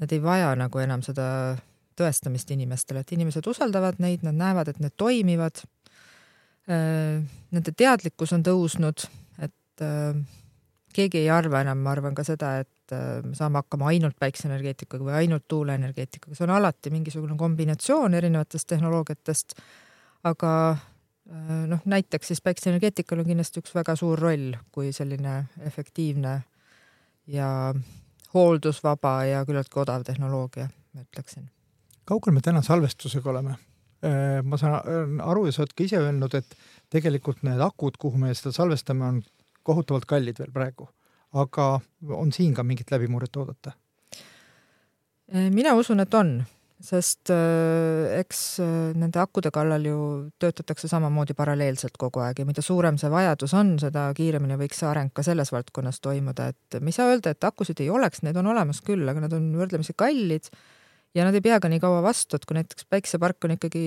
Nad 0.00 0.12
ei 0.12 0.22
vaja 0.22 0.54
nagu 0.58 0.78
enam 0.82 1.02
seda 1.06 1.56
tõestamist 1.94 2.50
inimestele, 2.50 3.04
et 3.04 3.12
inimesed 3.14 3.46
usaldavad 3.46 4.00
neid, 4.02 4.24
nad 4.26 4.34
näevad, 4.34 4.72
et 4.72 4.80
need 4.82 4.96
toimivad 4.98 5.62
Äh, 6.64 7.20
nende 7.52 7.72
teadlikkus 7.76 8.30
on 8.32 8.44
tõusnud, 8.44 9.04
et 9.44 9.82
äh, 9.84 10.14
keegi 10.96 11.20
ei 11.20 11.28
arva 11.28 11.60
enam, 11.60 11.82
ma 11.84 11.92
arvan 11.92 12.14
ka 12.16 12.24
seda, 12.24 12.54
et 12.62 12.94
äh, 12.96 13.18
me 13.20 13.36
saame 13.36 13.60
hakkama 13.60 13.90
ainult 13.90 14.16
päikseenergeetikaga 14.22 15.04
või 15.04 15.18
ainult 15.18 15.44
tuuleenergeetikaga, 15.52 16.32
see 16.38 16.46
on 16.46 16.54
alati 16.56 16.92
mingisugune 16.94 17.36
kombinatsioon 17.36 18.16
erinevatest 18.16 18.70
tehnoloogiatest. 18.72 19.58
aga 20.24 20.54
noh, 21.68 21.80
näiteks 21.84 22.28
siis 22.32 22.42
päikseenergeetikal 22.44 23.22
on 23.22 23.28
kindlasti 23.28 23.62
üks 23.62 23.74
väga 23.74 23.96
suur 23.96 24.20
roll 24.20 24.54
kui 24.72 24.92
selline 24.92 25.44
efektiivne 25.64 26.34
ja 27.26 27.48
hooldusvaba 28.34 29.14
ja 29.24 29.44
küllaltki 29.46 29.80
odav 29.80 30.04
tehnoloogia, 30.04 30.68
ma 30.94 31.04
ütleksin. 31.06 31.48
kaugel 32.04 32.34
me 32.34 32.40
täna 32.40 32.62
salvestusega 32.62 33.30
oleme? 33.30 33.56
Äh, 34.04 34.42
ma 34.44 34.58
saan 34.60 35.20
aru 35.22 35.46
ja 35.46 35.54
sa 35.54 35.62
oled 35.64 35.72
ka 35.76 35.84
ise 35.86 36.00
öelnud, 36.02 36.34
et 36.36 36.56
tegelikult 36.92 37.42
need 37.46 37.60
akud, 37.64 37.96
kuhu 38.00 38.20
me 38.20 38.34
seda 38.34 38.52
salvestame, 38.52 39.06
on 39.06 39.22
kohutavalt 39.64 40.04
kallid 40.04 40.38
veel 40.38 40.52
praegu, 40.52 40.88
aga 41.32 41.78
on 42.12 42.32
siin 42.32 42.52
ka 42.54 42.62
mingit 42.66 42.90
läbimurret 42.92 43.36
oodata? 43.40 43.72
Äh, 45.32 45.48
mina 45.50 45.72
usun, 45.78 46.04
et 46.04 46.14
on, 46.14 46.36
sest 46.82 47.30
äh, 47.30 48.18
eks 48.18 48.40
nende 48.98 49.20
akude 49.22 49.52
kallal 49.54 49.84
ju 49.86 49.98
töötatakse 50.42 50.88
samamoodi 50.90 51.36
paralleelselt 51.38 51.96
kogu 52.00 52.22
aeg 52.24 52.42
ja 52.42 52.48
mida 52.48 52.64
suurem 52.64 52.98
see 53.00 53.10
vajadus 53.12 53.54
on, 53.56 53.76
seda 53.82 54.08
kiiremini 54.16 54.58
võiks 54.60 54.82
see 54.82 54.88
areng 54.90 55.12
ka 55.14 55.22
selles 55.26 55.52
valdkonnas 55.54 56.02
toimuda, 56.04 56.50
et 56.52 56.78
me 56.80 56.90
ei 56.90 56.96
saa 56.96 57.12
öelda, 57.12 57.34
et 57.34 57.46
akusid 57.46 57.80
ei 57.84 57.90
oleks, 57.94 58.24
need 58.26 58.36
on 58.40 58.50
olemas 58.52 58.82
küll, 58.84 59.06
aga 59.08 59.24
nad 59.24 59.36
on 59.36 59.52
võrdlemisi 59.58 59.94
kallid 59.96 60.50
ja 61.14 61.26
nad 61.26 61.36
ei 61.36 61.44
pea 61.44 61.60
ka 61.62 61.70
nii 61.70 61.82
kaua 61.82 62.02
vastu, 62.04 62.36
et 62.36 62.46
kui 62.48 62.58
näiteks 62.58 62.88
päiksepark 62.90 63.46
on 63.46 63.54
ikkagi 63.56 63.84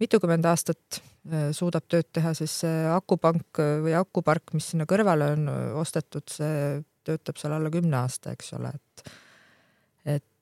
mitukümmend 0.00 0.46
aastat 0.48 1.00
äh, 1.00 1.50
suudab 1.56 1.88
tööd 1.90 2.08
teha, 2.14 2.32
siis 2.38 2.60
see 2.62 2.84
akupank 2.94 3.60
või 3.84 3.96
akupark, 3.98 4.54
mis 4.56 4.70
sinna 4.72 4.86
kõrvale 4.88 5.34
on 5.34 5.50
äh, 5.50 5.66
ostetud, 5.82 6.30
see 6.30 6.80
töötab 7.06 7.40
seal 7.40 7.56
alla 7.56 7.72
kümne 7.72 8.00
aasta, 8.02 8.34
eks 8.36 8.54
ole, 8.58 8.72
et 8.76 9.12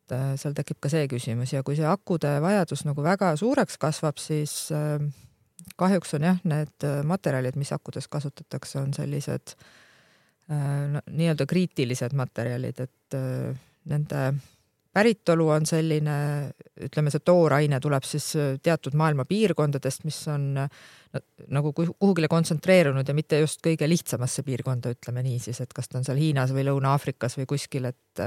et 0.09 0.17
äh, 0.17 0.35
seal 0.41 0.57
tekib 0.57 0.81
ka 0.81 0.91
see 0.93 1.07
küsimus 1.11 1.53
ja 1.53 1.63
kui 1.67 1.77
see 1.79 1.87
akude 1.89 2.39
vajadus 2.45 2.87
nagu 2.89 3.05
väga 3.05 3.35
suureks 3.41 3.79
kasvab, 3.81 4.19
siis 4.23 4.71
kahjuks 5.79 6.17
on 6.17 6.29
jah, 6.31 6.39
need 6.49 6.89
materjalid, 7.05 7.59
mis 7.61 7.73
akudes 7.77 8.09
kasutatakse, 8.09 8.81
on 8.81 8.95
sellised 8.97 9.55
no, 10.49 11.03
nii-öelda 11.05 11.45
kriitilised 11.47 12.15
materjalid, 12.17 12.81
et 12.81 13.19
nende 13.89 14.23
päritolu 14.99 15.49
on 15.55 15.67
selline, 15.69 16.17
ütleme, 16.89 17.13
see 17.13 17.25
tooraine 17.25 17.81
tuleb 17.83 18.07
siis 18.07 18.31
äh, 18.39 18.55
teatud 18.63 18.97
maailma 18.99 19.27
piirkondadest, 19.29 20.07
mis 20.09 20.19
on 20.33 20.49
no, 20.57 20.65
nagu 21.55 21.73
kuhugile 21.77 22.31
kontsentreerunud 22.31 23.09
ja 23.09 23.17
mitte 23.17 23.41
just 23.43 23.63
kõige 23.65 23.89
lihtsamasse 23.89 24.45
piirkonda, 24.47 24.95
ütleme 24.97 25.25
niisiis, 25.27 25.61
et 25.65 25.77
kas 25.77 25.91
ta 25.91 26.01
on 26.01 26.09
seal 26.09 26.21
Hiinas 26.21 26.55
või 26.57 26.67
Lõuna-Aafrikas 26.69 27.39
või 27.41 27.49
kuskil, 27.55 27.91
et 27.93 28.25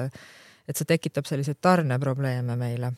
et 0.68 0.77
see 0.77 0.89
tekitab 0.89 1.25
selliseid 1.30 1.60
tarneprobleeme 1.62 2.56
meile. 2.56 2.91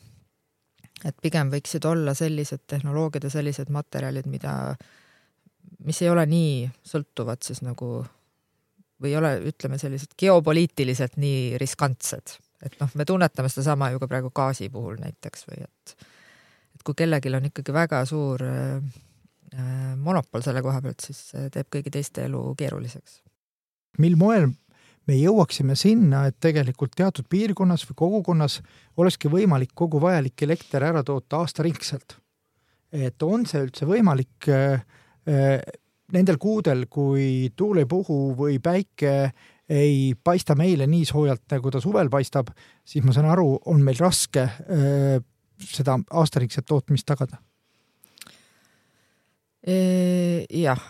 et 1.04 1.16
pigem 1.22 1.50
võiksid 1.50 1.84
olla 1.84 2.14
sellised 2.14 2.64
tehnoloogiad 2.66 3.24
ja 3.24 3.30
sellised 3.30 3.70
materjalid, 3.70 4.26
mida, 4.30 4.76
mis 5.84 6.02
ei 6.02 6.10
ole 6.10 6.26
nii 6.26 6.70
sõltuvad 6.86 7.42
siis 7.42 7.62
nagu 7.62 8.06
või 9.02 9.10
ei 9.10 9.16
ole, 9.16 9.36
ütleme, 9.50 9.78
sellised 9.78 10.14
geopoliitiliselt 10.16 11.16
nii 11.20 11.58
riskantsed 11.58 12.38
et 12.64 12.76
noh, 12.80 12.90
me 12.94 13.04
tunnetame 13.04 13.50
sedasama 13.52 13.90
ju 13.92 14.00
ka 14.02 14.08
praegu 14.10 14.30
gaasi 14.34 14.70
puhul 14.72 14.96
näiteks 15.02 15.46
või 15.50 15.60
et, 15.64 15.94
et 16.74 16.84
kui 16.86 16.96
kellelgi 16.98 17.32
on 17.36 17.48
ikkagi 17.50 17.74
väga 17.76 18.02
suur 18.08 18.44
äh, 18.48 19.00
monopol 20.00 20.42
selle 20.42 20.64
koha 20.64 20.80
pealt, 20.82 21.04
siis 21.04 21.20
teeb 21.54 21.68
kõigi 21.70 21.92
teiste 21.94 22.24
elu 22.28 22.42
keeruliseks. 22.58 23.20
mil 24.02 24.16
moel 24.18 24.48
me 25.08 25.16
jõuaksime 25.18 25.76
sinna, 25.76 26.24
et 26.28 26.36
tegelikult 26.40 26.94
teatud 26.96 27.26
piirkonnas 27.30 27.84
või 27.88 27.98
kogukonnas 28.02 28.60
olekski 28.96 29.30
võimalik 29.32 29.74
kogu 29.76 30.00
vajalik 30.02 30.46
elekter 30.46 30.84
ära 30.90 31.04
toota 31.04 31.42
aastaringselt. 31.42 32.18
et 32.94 33.22
on 33.22 33.46
see 33.46 33.64
üldse 33.64 33.86
võimalik 33.86 34.48
äh, 34.48 34.84
äh, 35.28 35.58
nendel 36.12 36.38
kuudel, 36.38 36.86
kui 36.86 37.50
tuul 37.56 37.82
ei 37.82 37.88
puhu 37.90 38.34
või 38.38 38.60
päike 38.62 39.32
ei 39.68 40.14
paista 40.22 40.54
meile 40.54 40.86
nii 40.86 41.06
soojalt, 41.08 41.42
nagu 41.50 41.70
ta 41.72 41.80
suvel 41.80 42.10
paistab, 42.12 42.50
siis 42.84 43.04
ma 43.04 43.14
saan 43.16 43.30
aru, 43.32 43.58
on 43.72 43.80
meil 43.82 43.96
raske 43.96 44.44
öö, 44.44 45.20
seda 45.64 45.96
aastaringset 46.10 46.66
tootmist 46.68 47.06
tagada. 47.08 47.38
jah, 49.64 50.80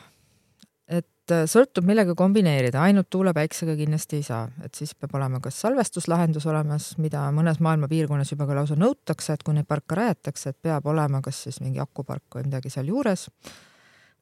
et 1.25 1.35
äh, 1.35 1.45
sõltub, 1.50 1.87
millega 1.88 2.14
kombineerida, 2.19 2.83
ainult 2.85 3.09
tuule-päiksega 3.12 3.76
kindlasti 3.78 4.21
ei 4.21 4.26
saa, 4.26 4.45
et 4.64 4.76
siis 4.76 4.95
peab 4.95 5.16
olema 5.19 5.40
kas 5.45 5.59
salvestuslahendus 5.64 6.47
olemas, 6.50 6.93
mida 7.02 7.25
mõnes 7.35 7.61
maailma 7.64 7.88
piirkonnas 7.90 8.33
juba 8.35 8.49
ka 8.50 8.59
lausa 8.61 8.78
nõutakse, 8.78 9.35
et 9.35 9.43
kui 9.43 9.57
neid 9.57 9.69
parke 9.69 9.99
rajatakse, 9.99 10.54
et 10.54 10.61
peab 10.62 10.87
olema 10.93 11.23
kas 11.25 11.47
siis 11.49 11.61
mingi 11.64 11.83
akupark 11.83 12.38
või 12.38 12.49
midagi 12.50 12.73
sealjuures, 12.76 13.28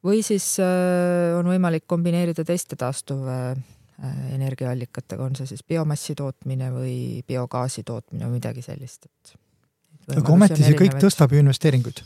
või 0.03 0.23
siis 0.25 0.55
äh, 0.63 1.35
on 1.37 1.51
võimalik 1.51 1.85
kombineerida 1.91 2.47
teiste 2.47 2.79
taastuv 2.79 3.27
Äh, 4.01 4.35
energiaallikatega, 4.35 5.21
on 5.23 5.35
see 5.37 5.45
siis 5.47 5.61
biomassi 5.69 6.15
tootmine 6.17 6.71
või 6.73 6.95
biogaasi 7.29 7.83
tootmine 7.85 8.25
või 8.25 8.39
midagi 8.39 8.63
sellist, 8.65 9.05
et. 9.05 9.35
aga 10.17 10.33
ometi 10.33 10.57
see 10.65 10.73
kõik 10.79 10.97
tõstab 10.97 11.31
ju 11.31 11.43
investeeringuid. 11.43 12.01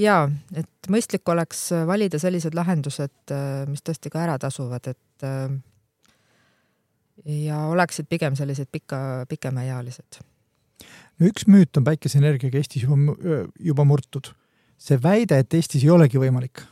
Ja, 0.00 0.16
et 0.56 0.90
mõistlik 0.92 1.28
oleks 1.28 1.68
valida 1.86 2.18
sellised 2.22 2.56
lahendused, 2.56 3.16
äh, 3.34 3.62
mis 3.70 3.84
tõesti 3.86 4.12
ka 4.12 4.24
ära 4.24 4.38
tasuvad, 4.40 4.90
et 4.92 5.26
äh, 5.26 5.52
ja 7.44 7.66
oleksid 7.68 8.08
pigem 8.08 8.36
sellised 8.38 8.70
pika, 8.72 9.26
pikemaealised. 9.28 10.20
üks 11.20 11.46
müüt 11.46 11.76
on 11.76 11.84
päikeseenergiaga 11.84 12.58
Eestis 12.58 12.84
juba, 12.86 13.16
juba 13.58 13.84
murtud. 13.84 14.32
see 14.80 14.96
väide, 15.02 15.38
et 15.38 15.54
Eestis 15.54 15.84
ei 15.84 15.90
olegi 15.90 16.18
võimalik 16.18 16.64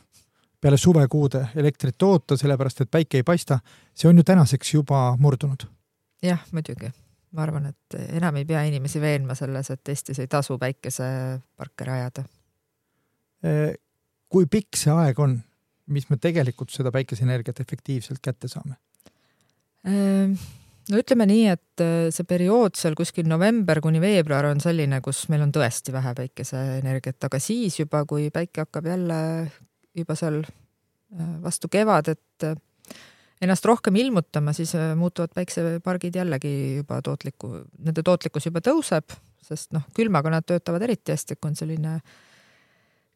peale 0.61 0.77
suvekuude 0.77 1.47
elektrit 1.55 1.97
toota, 1.97 2.37
sellepärast 2.37 2.81
et 2.81 2.91
päike 2.91 3.19
ei 3.21 3.23
paista, 3.23 3.59
see 3.95 4.09
on 4.09 4.17
ju 4.17 4.23
tänaseks 4.23 4.73
juba 4.73 5.15
murdunud. 5.19 5.63
jah, 6.23 6.41
muidugi. 6.51 6.91
ma 7.31 7.43
arvan, 7.45 7.69
et 7.69 7.99
enam 8.09 8.35
ei 8.35 8.45
pea 8.45 8.63
inimesi 8.67 9.01
veenma 9.01 9.35
selles, 9.35 9.69
et 9.69 9.89
Eestis 9.89 10.19
ei 10.19 10.27
tasu 10.27 10.57
päikeseparke 10.57 11.85
rajada. 11.85 12.23
Kui 13.39 14.45
pikk 14.51 14.75
see 14.77 14.91
aeg 14.91 15.19
on, 15.23 15.37
mis 15.93 16.09
me 16.11 16.17
tegelikult 16.21 16.73
seda 16.73 16.91
päikeseenergiat 16.93 17.61
efektiivselt 17.63 18.21
kätte 18.23 18.49
saame? 18.51 18.75
Ehm, 19.87 20.35
no 20.89 20.99
ütleme 20.99 21.27
nii, 21.29 21.45
et 21.53 21.83
äh, 21.83 22.09
see 22.13 22.27
periood 22.27 22.77
seal 22.79 22.97
kuskil 22.97 23.27
november 23.29 23.81
kuni 23.83 24.01
veebruar 24.03 24.49
on 24.51 24.61
selline, 24.63 25.01
kus 25.05 25.25
meil 25.31 25.45
on 25.45 25.53
tõesti 25.55 25.93
vähe 25.95 26.13
päikeseenergiat, 26.17 27.19
aga 27.29 27.41
siis 27.43 27.79
juba, 27.79 28.03
kui 28.09 28.29
päike 28.33 28.65
hakkab 28.65 28.89
jälle 28.91 29.19
juba 29.97 30.17
seal 30.19 30.41
äh, 30.43 31.35
vastu 31.43 31.71
kevadet 31.71 32.47
äh, 32.47 32.57
ennast 33.39 33.65
rohkem 33.65 33.95
ilmutama, 33.95 34.51
siis 34.53 34.73
muutuvad 34.99 35.31
päiksepargid 35.35 36.17
jällegi 36.19 36.51
juba 36.81 36.99
tootliku, 37.05 37.53
nende 37.79 38.03
tootlikkus 38.03 38.49
juba 38.49 38.59
tõuseb, 38.65 39.15
sest 39.47 39.71
noh, 39.71 39.85
külmaga 39.95 40.33
nad 40.33 40.47
töötavad 40.47 40.83
eriti 40.83 41.15
hästi, 41.15 41.39
kui 41.39 41.53
on 41.53 41.55
selline 41.55 42.01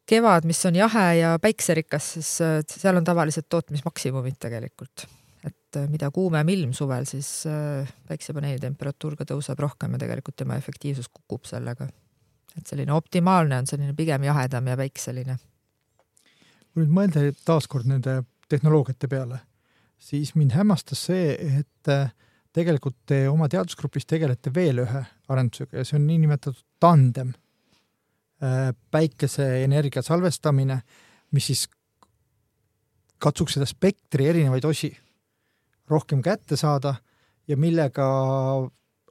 kevad, 0.05 0.45
mis 0.45 0.65
on 0.65 0.75
jahe 0.75 1.10
ja 1.19 1.36
päikserikas, 1.41 2.13
siis 2.17 2.31
seal 2.77 3.00
on 3.00 3.05
tavaliselt 3.07 3.50
tootmismaksimumid 3.50 4.39
tegelikult 4.39 5.07
et 5.48 5.79
äh, 5.79 5.89
mida 5.91 6.10
kuumem 6.13 6.50
ilm 6.53 6.74
suvel, 6.75 7.05
siis 7.10 7.45
äh, 7.50 7.89
päiksepaneeli 8.07 8.62
temperatuur 8.63 9.17
ka 9.19 9.27
tõuseb 9.27 9.60
rohkem 9.60 9.95
ja 9.95 10.03
tegelikult 10.05 10.38
tema 10.39 10.57
efektiivsus 10.60 11.10
kukub 11.12 11.48
sellega. 11.50 11.88
et 12.57 12.67
selline 12.69 12.93
optimaalne 12.93 13.57
on 13.57 13.67
selline 13.67 13.95
pigem 13.98 14.24
jahedam 14.24 14.67
ja 14.67 14.77
päikseline. 14.77 15.38
kui 16.74 16.83
nüüd 16.83 16.93
mõelda 16.93 17.25
taaskord 17.45 17.89
nende 17.89 18.24
tehnoloogiate 18.50 19.07
peale, 19.07 19.39
siis 20.00 20.36
mind 20.36 20.53
hämmastas 20.53 21.05
see, 21.10 21.33
et 21.60 21.91
äh, 21.91 22.12
tegelikult 22.53 22.98
te 23.05 23.27
oma 23.29 23.50
teadusgrupis 23.50 24.05
tegelete 24.05 24.53
veel 24.53 24.83
ühe 24.86 25.05
arendusega 25.29 25.81
ja 25.81 25.86
see 25.86 26.00
on 26.00 26.07
niinimetatud 26.07 26.63
tandem 26.79 27.33
päikeseenergia 28.92 30.02
salvestamine, 30.04 30.82
mis 31.32 31.46
siis 31.52 31.64
katsuks 33.24 33.56
seda 33.58 33.68
spektri 33.70 34.28
erinevaid 34.28 34.66
osi 34.68 34.92
rohkem 35.90 36.22
kätte 36.24 36.58
saada 36.60 36.96
ja 37.48 37.58
millega 37.58 38.06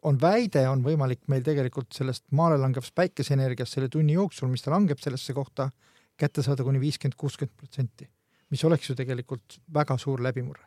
on 0.03 0.19
väide, 0.21 0.65
on 0.69 0.83
võimalik 0.85 1.23
meil 1.31 1.45
tegelikult 1.47 1.93
sellest 1.95 2.25
maale 2.35 2.59
langevast 2.61 2.95
päikeseenergiast 2.99 3.77
selle 3.77 3.89
tunni 3.93 4.17
jooksul, 4.17 4.51
mis 4.51 4.65
ta 4.65 4.73
langeb 4.75 5.01
sellesse 5.03 5.35
kohta, 5.37 5.71
kätte 6.19 6.43
saada 6.43 6.65
kuni 6.67 6.81
viiskümmend, 6.83 7.17
kuuskümmend 7.19 7.57
protsenti, 7.57 8.09
mis 8.51 8.65
oleks 8.67 8.91
ju 8.91 8.99
tegelikult 8.99 9.61
väga 9.75 9.99
suur 9.99 10.23
läbimurre. 10.23 10.67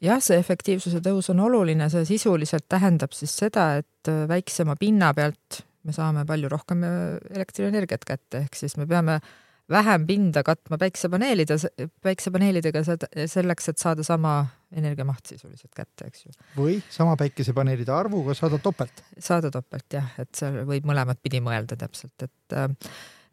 jah, 0.00 0.20
see 0.22 0.38
efektiivsuse 0.40 1.00
tõus 1.04 1.30
on 1.30 1.40
oluline, 1.46 1.88
see 1.92 2.04
sisuliselt 2.08 2.66
tähendab 2.68 3.12
siis 3.16 3.36
seda, 3.36 3.74
et 3.82 4.10
väiksema 4.28 4.76
pinna 4.80 5.12
pealt 5.14 5.62
me 5.84 5.94
saame 5.96 6.26
palju 6.28 6.48
rohkem 6.52 6.82
elektrienergiat 6.84 8.04
kätte, 8.04 8.44
ehk 8.44 8.58
siis 8.58 8.76
me 8.76 8.86
peame 8.90 9.20
äh, 9.20 9.30
vähem 9.70 10.06
pinda 10.06 10.42
katma 10.42 10.78
päiksepaneelide, 10.78 11.56
päiksepaneelidega 12.02 12.82
selleks, 13.30 13.70
et 13.70 13.78
saada 13.78 14.04
sama 14.06 14.34
energiamaht 14.76 15.32
sisuliselt 15.32 15.72
kätte, 15.76 16.10
eks 16.10 16.26
ju. 16.26 16.34
või 16.56 16.76
sama 16.90 17.16
päikesepaneelide 17.20 17.92
arvuga 17.94 18.34
saada 18.38 18.58
topelt. 18.62 19.04
saada 19.18 19.50
topelt 19.50 19.86
jah, 19.94 20.12
et 20.18 20.34
seal 20.34 20.62
võib 20.68 20.86
mõlemat 20.90 21.22
pidi 21.22 21.42
mõelda 21.44 21.78
täpselt, 21.78 22.26
et 22.26 22.56
äh, 22.56 22.68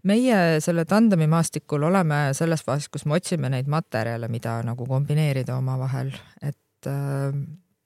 meie 0.08 0.62
selle 0.64 0.86
tandemi 0.86 1.28
maastikul 1.30 1.88
oleme 1.90 2.28
selles 2.38 2.66
faasis, 2.66 2.90
kus 2.94 3.06
me 3.06 3.18
otsime 3.18 3.52
neid 3.54 3.70
materjale, 3.70 4.30
mida 4.30 4.60
nagu 4.66 4.86
kombineerida 4.90 5.58
omavahel, 5.58 6.14
et 6.42 6.90
äh, 6.90 7.32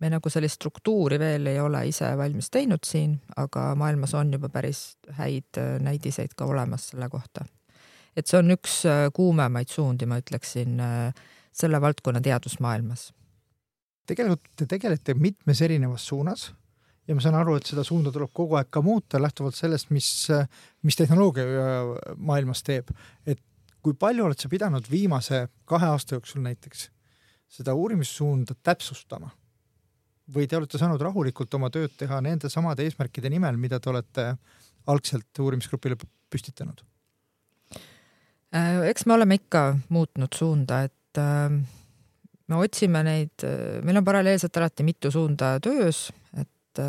me 0.02 0.10
nagu 0.10 0.30
sellist 0.34 0.58
struktuuri 0.58 1.20
veel 1.22 1.46
ei 1.52 1.60
ole 1.62 1.86
ise 1.88 2.10
valmis 2.18 2.50
teinud 2.54 2.86
siin, 2.88 3.20
aga 3.38 3.72
maailmas 3.78 4.16
on 4.18 4.34
juba 4.34 4.50
päris 4.50 4.98
häid 5.20 5.60
äh, 5.62 5.76
näidiseid 5.84 6.34
ka 6.38 6.50
olemas 6.50 6.90
selle 6.92 7.10
kohta 7.10 7.46
et 8.18 8.28
see 8.28 8.40
on 8.42 8.54
üks 8.56 8.82
äh, 8.90 9.08
kuumemaid 9.16 9.72
suundi, 9.72 10.08
ma 10.10 10.20
ütleksin, 10.22 10.80
äh, 10.84 11.28
selle 11.56 11.82
valdkonna 11.84 12.22
teadusmaailmas. 12.24 13.12
tegelikult 14.08 14.44
te 14.58 14.66
tegelete 14.68 15.14
mitmes 15.16 15.62
erinevas 15.62 16.08
suunas 16.08 16.50
ja 17.08 17.16
ma 17.16 17.24
saan 17.24 17.38
aru, 17.40 17.56
et 17.60 17.70
seda 17.70 17.84
suunda 17.88 18.12
tuleb 18.12 18.32
kogu 18.34 18.58
aeg 18.60 18.72
ka 18.74 18.82
muuta 18.84 19.22
lähtuvalt 19.22 19.56
sellest, 19.56 19.92
mis, 19.92 20.28
mis 20.84 20.98
tehnoloogia 20.98 21.46
maailmas 22.18 22.64
teeb. 22.64 22.92
et 23.26 23.40
kui 23.82 23.94
palju 23.94 24.26
oled 24.26 24.40
sa 24.40 24.50
pidanud 24.50 24.90
viimase 24.92 25.46
kahe 25.66 25.92
aasta 25.94 26.18
jooksul 26.18 26.44
näiteks 26.46 26.90
seda 27.52 27.76
uurimissuunda 27.76 28.56
täpsustama? 28.64 29.32
Või 30.34 30.48
te 30.48 30.58
olete 30.58 30.80
saanud 30.80 31.02
rahulikult 31.02 31.54
oma 31.58 31.70
tööd 31.74 31.94
teha 32.00 32.22
nende 32.24 32.50
samade 32.50 32.86
eesmärkide 32.88 33.30
nimel, 33.32 33.58
mida 33.60 33.80
te 33.80 33.92
olete 33.92 34.32
algselt 34.92 35.40
uurimisgrupile 35.44 35.98
püstitanud? 36.32 36.82
Äh, 38.56 38.82
eks 38.90 39.06
me 39.08 39.16
oleme 39.16 39.38
ikka 39.40 39.64
muutnud 39.96 40.36
suunda, 40.36 40.82
et 40.88 41.20
äh, 41.20 41.54
me 42.52 42.60
otsime 42.60 43.04
neid, 43.08 43.46
äh, 43.48 43.80
meil 43.86 44.02
on 44.02 44.08
paralleelselt 44.08 44.58
alati 44.60 44.84
mitu 44.88 45.12
suunda 45.12 45.54
töös, 45.64 46.10
et 46.36 46.82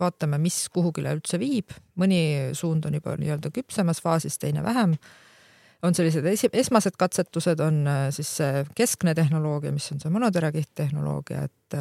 vaatame, 0.00 0.38
mis 0.40 0.56
kuhugile 0.72 1.12
üldse 1.12 1.36
viib, 1.40 1.72
mõni 2.00 2.20
suund 2.56 2.86
on 2.88 2.96
juba 2.96 3.16
nii-öelda 3.20 3.50
küpsemas 3.52 4.00
faasis, 4.00 4.38
teine 4.40 4.62
vähem. 4.64 4.94
On 5.82 5.96
sellised 5.96 6.26
esi-, 6.28 6.52
esmased 6.52 6.96
katsetused, 7.00 7.60
on 7.64 7.84
siis 8.14 8.30
see 8.40 8.64
keskne 8.76 9.14
tehnoloogia, 9.16 9.72
mis 9.72 9.90
on 9.94 10.02
see 10.02 10.12
monoterakihtt 10.12 10.74
tehnoloogia, 10.82 11.46
et 11.48 11.78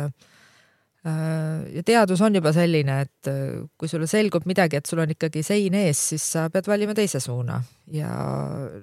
Äh, 1.08 1.76
ja 1.76 1.84
teadus 1.84 2.20
on 2.22 2.36
juba 2.36 2.52
selline, 2.52 2.98
et 3.06 3.28
äh, 3.32 3.62
kui 3.80 3.88
sulle 3.88 4.08
selgub 4.10 4.44
midagi, 4.50 4.82
et 4.82 4.90
sul 4.90 5.00
on 5.00 5.14
ikkagi 5.14 5.46
sein 5.48 5.78
ees, 5.80 6.02
siis 6.12 6.26
sa 6.34 6.50
pead 6.52 6.68
valima 6.68 6.92
teise 6.98 7.22
suuna 7.24 7.62
ja 7.96 8.10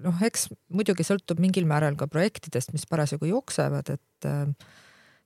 noh, 0.00 0.22
eks 0.24 0.46
muidugi 0.72 1.04
sõltub 1.04 1.42
mingil 1.44 1.68
määral 1.68 1.98
ka 2.00 2.08
projektidest, 2.08 2.72
mis 2.72 2.88
parasjagu 2.88 3.28
jooksevad, 3.28 3.92
et 3.98 4.28
äh, 4.30 4.46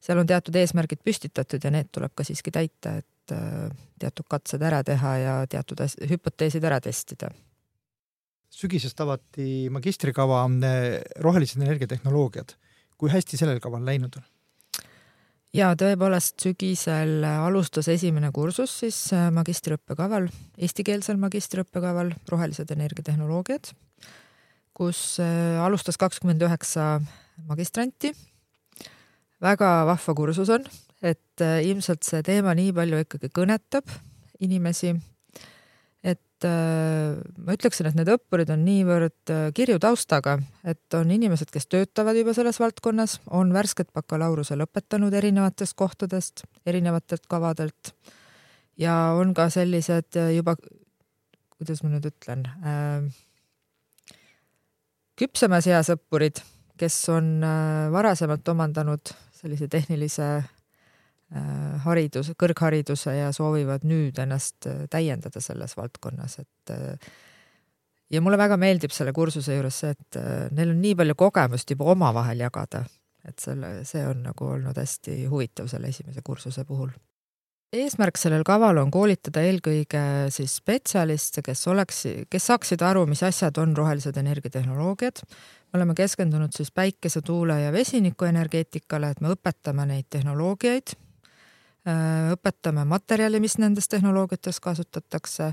seal 0.02 0.18
on 0.18 0.26
teatud 0.26 0.58
eesmärgid 0.58 1.04
püstitatud 1.06 1.62
ja 1.62 1.70
need 1.70 1.92
tuleb 1.94 2.16
ka 2.18 2.26
siiski 2.26 2.50
täita, 2.50 2.98
et 2.98 3.06
teatud 4.02 4.26
katsed 4.26 4.62
ära 4.66 4.80
teha 4.82 5.10
ja 5.22 5.34
teatud 5.46 5.84
hüpoteesid 6.10 6.64
ära 6.66 6.80
testida. 6.82 7.28
Sügisest 8.50 9.00
avati 9.00 9.68
magistrikava 9.72 10.42
rohelised 11.22 11.62
energiatehnoloogiad. 11.62 12.56
kui 13.00 13.08
hästi 13.08 13.38
sellel 13.40 13.60
kaval 13.64 13.84
läinud 13.86 14.18
on? 14.18 14.24
ja 15.56 15.72
tõepoolest 15.78 16.42
sügisel 16.42 17.24
alustas 17.24 17.88
esimene 17.90 18.30
kursus 18.34 18.74
siis 18.82 18.98
äh, 19.14 19.30
magistriõppekaval, 19.34 20.28
eestikeelsel 20.58 21.18
magistriõppekaval 21.22 22.12
Rohelised 22.30 22.70
energiatehnoloogiad, 22.70 23.72
kus 24.76 25.18
äh, 25.22 25.58
alustas 25.62 25.98
kakskümmend 25.98 26.42
üheksa 26.46 27.00
magistranti. 27.48 28.12
väga 29.40 29.86
vahva 29.88 30.14
kursus 30.14 30.50
on, 30.52 30.66
et 31.02 31.40
ilmselt 31.40 32.04
see 32.04 32.22
teema 32.22 32.52
nii 32.54 32.74
palju 32.76 32.98
ikkagi 33.06 33.30
kõnetab 33.32 33.88
inimesi 34.44 34.92
et 36.40 36.48
äh, 36.48 37.20
ma 37.44 37.52
ütleksin, 37.52 37.90
et 37.90 37.96
need 37.98 38.08
õppurid 38.08 38.48
on 38.52 38.62
niivõrd 38.64 39.32
äh, 39.32 39.48
kirju 39.52 39.76
taustaga, 39.82 40.38
et 40.64 40.96
on 40.96 41.10
inimesed, 41.12 41.50
kes 41.52 41.68
töötavad 41.68 42.16
juba 42.16 42.32
selles 42.36 42.56
valdkonnas, 42.60 43.18
on 43.36 43.52
värsket 43.52 43.90
bakalaureuse 43.92 44.56
lõpetanud 44.56 45.12
erinevatest 45.12 45.76
kohtadest, 45.76 46.46
erinevatelt 46.64 47.26
kavadelt 47.28 47.92
ja 48.80 49.12
on 49.18 49.34
ka 49.36 49.50
sellised 49.52 50.16
äh, 50.16 50.32
juba, 50.38 50.56
kuidas 51.58 51.84
ma 51.84 51.92
nüüd 51.92 52.08
ütlen 52.08 52.46
küpsemas 55.20 55.66
eas 55.68 55.90
õppurid, 55.92 56.40
kes 56.80 56.96
on 57.12 57.42
varasemalt 57.92 58.48
omandanud 58.48 59.12
sellise 59.36 59.68
tehnilise 59.68 60.38
haridus, 61.84 62.32
kõrghariduse 62.38 63.12
ja 63.14 63.32
soovivad 63.34 63.84
nüüd 63.86 64.18
ennast 64.18 64.66
äh, 64.66 64.86
täiendada 64.90 65.42
selles 65.42 65.76
valdkonnas, 65.78 66.38
et 66.42 66.72
äh, 66.74 67.10
ja 68.10 68.22
mulle 68.22 68.38
väga 68.40 68.56
meeldib 68.58 68.90
selle 68.94 69.12
kursuse 69.14 69.54
juures 69.54 69.82
see, 69.84 69.92
et 69.94 70.18
neil 70.56 70.72
on 70.72 70.80
nii 70.82 70.96
palju 70.98 71.14
kogemust 71.14 71.70
juba 71.70 71.92
omavahel 71.92 72.42
jagada, 72.42 72.82
et 73.28 73.38
selle, 73.38 73.84
see 73.86 74.02
on 74.06 74.24
nagu 74.26 74.48
olnud 74.56 74.80
hästi 74.80 75.22
huvitav 75.30 75.68
selle 75.70 75.92
esimese 75.94 76.24
kursuse 76.26 76.64
puhul. 76.66 76.90
eesmärk 77.72 78.18
sellel 78.18 78.42
kaval 78.42 78.80
on 78.82 78.90
koolitada 78.90 79.44
eelkõige 79.46 80.02
siis 80.34 80.56
spetsialiste, 80.58 81.44
kes 81.46 81.62
oleks, 81.70 82.00
kes 82.26 82.48
saaksid 82.50 82.82
aru, 82.82 83.04
mis 83.06 83.22
asjad 83.22 83.60
on 83.62 83.76
rohelised 83.76 84.16
energiatehnoloogiad. 84.18 85.22
me 85.70 85.78
oleme 85.78 85.94
keskendunud 85.94 86.50
siis 86.56 86.74
päikese, 86.74 87.22
tuule 87.22 87.60
ja 87.60 87.70
vesinikuenergeetikale, 87.72 89.10
et 89.10 89.20
me 89.20 89.30
õpetame 89.36 89.86
neid 89.86 90.10
tehnoloogiaid 90.10 90.96
Äh, 90.96 91.09
õpetame 91.88 92.84
materjali, 92.84 93.40
mis 93.40 93.56
nendes 93.58 93.88
tehnoloogiates 93.88 94.60
kasutatakse, 94.60 95.52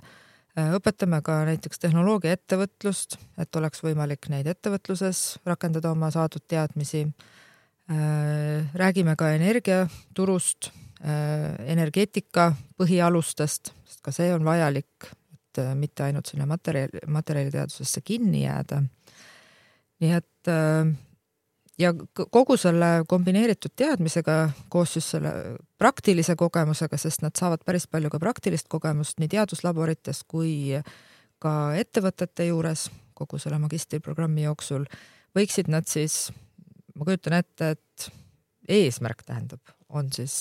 äh, 0.57 0.73
õpetame 0.75 1.21
ka 1.23 1.39
näiteks 1.47 1.79
tehnoloogia 1.79 2.35
ettevõtlust, 2.35 3.17
et 3.37 3.55
oleks 3.55 3.83
võimalik 3.83 4.27
neid 4.29 4.47
ettevõtluses 4.51 5.39
rakendada 5.45 5.91
oma 5.91 6.11
saadud 6.11 6.43
teadmisi. 6.47 7.05
Äh, 7.87 8.67
räägime 8.75 9.15
ka 9.15 9.31
energiaturust, 9.35 10.71
energeetika 10.97 12.55
põhialustest, 12.81 13.69
sest 13.85 13.99
ka 14.01 14.09
see 14.11 14.31
on 14.33 14.41
vajalik, 14.41 15.11
et 15.29 15.59
mitte 15.77 16.07
ainult 16.07 16.25
sinna 16.25 16.47
materjali, 16.49 17.03
materjaliteadusesse 17.05 18.01
kinni 18.01 18.41
jääda. 18.47 18.81
nii 20.01 20.11
et 20.17 20.49
ja 21.77 21.93
kogu 22.31 22.57
selle 22.57 23.03
kombineeritud 23.07 23.73
teadmisega 23.75 24.37
koos 24.69 24.95
siis 24.97 25.09
selle 25.15 25.33
praktilise 25.77 26.35
kogemusega, 26.35 26.97
sest 26.97 27.21
nad 27.21 27.37
saavad 27.37 27.63
päris 27.65 27.87
palju 27.87 28.09
ka 28.13 28.19
praktilist 28.21 28.69
kogemust 28.71 29.19
nii 29.21 29.29
teaduslaborites 29.35 30.23
kui 30.27 30.79
ka 31.41 31.53
ettevõtete 31.77 32.49
juures 32.49 32.87
kogu 33.17 33.39
selle 33.41 33.59
magistriprogrammi 33.61 34.45
jooksul, 34.45 34.85
võiksid 35.37 35.69
nad 35.73 35.87
siis, 35.89 36.27
ma 36.95 37.05
kujutan 37.05 37.37
ette, 37.39 37.75
et 37.77 38.09
eesmärk 38.77 39.23
tähendab, 39.25 39.73
on 39.89 40.09
siis, 40.13 40.35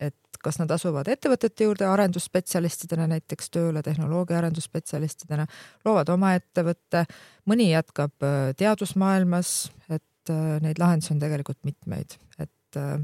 et 0.00 0.40
kas 0.40 0.60
nad 0.60 0.72
asuvad 0.72 1.08
ettevõtete 1.12 1.68
juurde 1.68 1.88
arendusspetsialistidena 1.90 3.08
näiteks 3.12 3.50
tööle, 3.52 3.82
tehnoloogia 3.84 4.40
arendusspetsialistidena, 4.40 5.46
loovad 5.84 6.12
oma 6.12 6.34
ettevõtte, 6.38 7.04
mõni 7.48 7.70
jätkab 7.72 8.28
teadusmaailmas, 8.56 9.56
et 9.90 10.04
et 10.26 10.34
äh, 10.34 10.56
neid 10.64 10.80
lahendusi 10.82 11.14
on 11.14 11.22
tegelikult 11.22 11.62
mitmeid, 11.66 12.16
et 12.42 12.78
äh, 12.80 12.98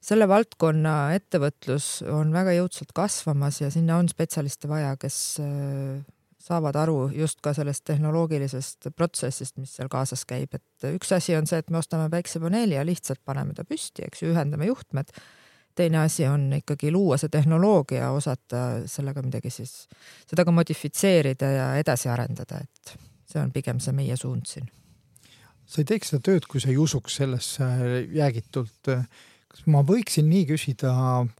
selle 0.00 0.28
valdkonna 0.30 1.12
ettevõtlus 1.18 2.00
on 2.08 2.32
väga 2.32 2.54
jõudsalt 2.56 2.94
kasvamas 2.96 3.60
ja 3.60 3.70
sinna 3.72 3.98
on 4.00 4.08
spetsialiste 4.08 4.70
vaja, 4.70 4.94
kes 5.00 5.18
äh, 5.42 6.00
saavad 6.40 6.78
aru 6.80 7.10
just 7.12 7.42
ka 7.44 7.52
sellest 7.56 7.84
tehnoloogilisest 7.90 8.92
protsessist, 8.96 9.58
mis 9.60 9.74
seal 9.76 9.90
kaasas 9.92 10.24
käib, 10.28 10.54
et 10.56 10.88
üks 10.94 11.12
asi 11.12 11.36
on 11.36 11.50
see, 11.50 11.60
et 11.60 11.68
me 11.70 11.80
ostame 11.82 12.08
päiksepaneeli 12.12 12.78
ja 12.78 12.86
lihtsalt 12.86 13.20
paneme 13.26 13.54
ta 13.56 13.66
püsti, 13.68 14.06
eks 14.06 14.24
ju, 14.24 14.32
ühendame 14.32 14.70
juhtmed. 14.70 15.12
teine 15.74 15.98
asi 15.98 16.26
on 16.26 16.52
ikkagi 16.52 16.90
luua 16.92 17.16
see 17.16 17.30
tehnoloogia, 17.32 18.10
osata 18.12 18.82
sellega 18.90 19.22
midagi 19.22 19.50
siis, 19.50 19.86
seda 20.28 20.44
ka 20.44 20.52
modifitseerida 20.52 21.50
ja 21.54 21.70
edasi 21.80 22.08
arendada, 22.08 22.58
et 22.60 22.98
see 23.30 23.40
on 23.40 23.52
pigem 23.52 23.80
see 23.80 23.92
meie 23.96 24.16
suund 24.16 24.48
siin 24.48 24.68
sa 25.70 25.82
ei 25.82 25.86
teeks 25.86 26.10
seda 26.10 26.24
tööd, 26.26 26.46
kui 26.50 26.62
sa 26.62 26.72
ei 26.72 26.78
usuks 26.80 27.20
sellesse 27.20 27.66
jäägitult. 28.16 28.90
kas 29.50 29.62
ma 29.70 29.82
võiksin 29.86 30.28
nii 30.30 30.44
küsida, 30.46 30.90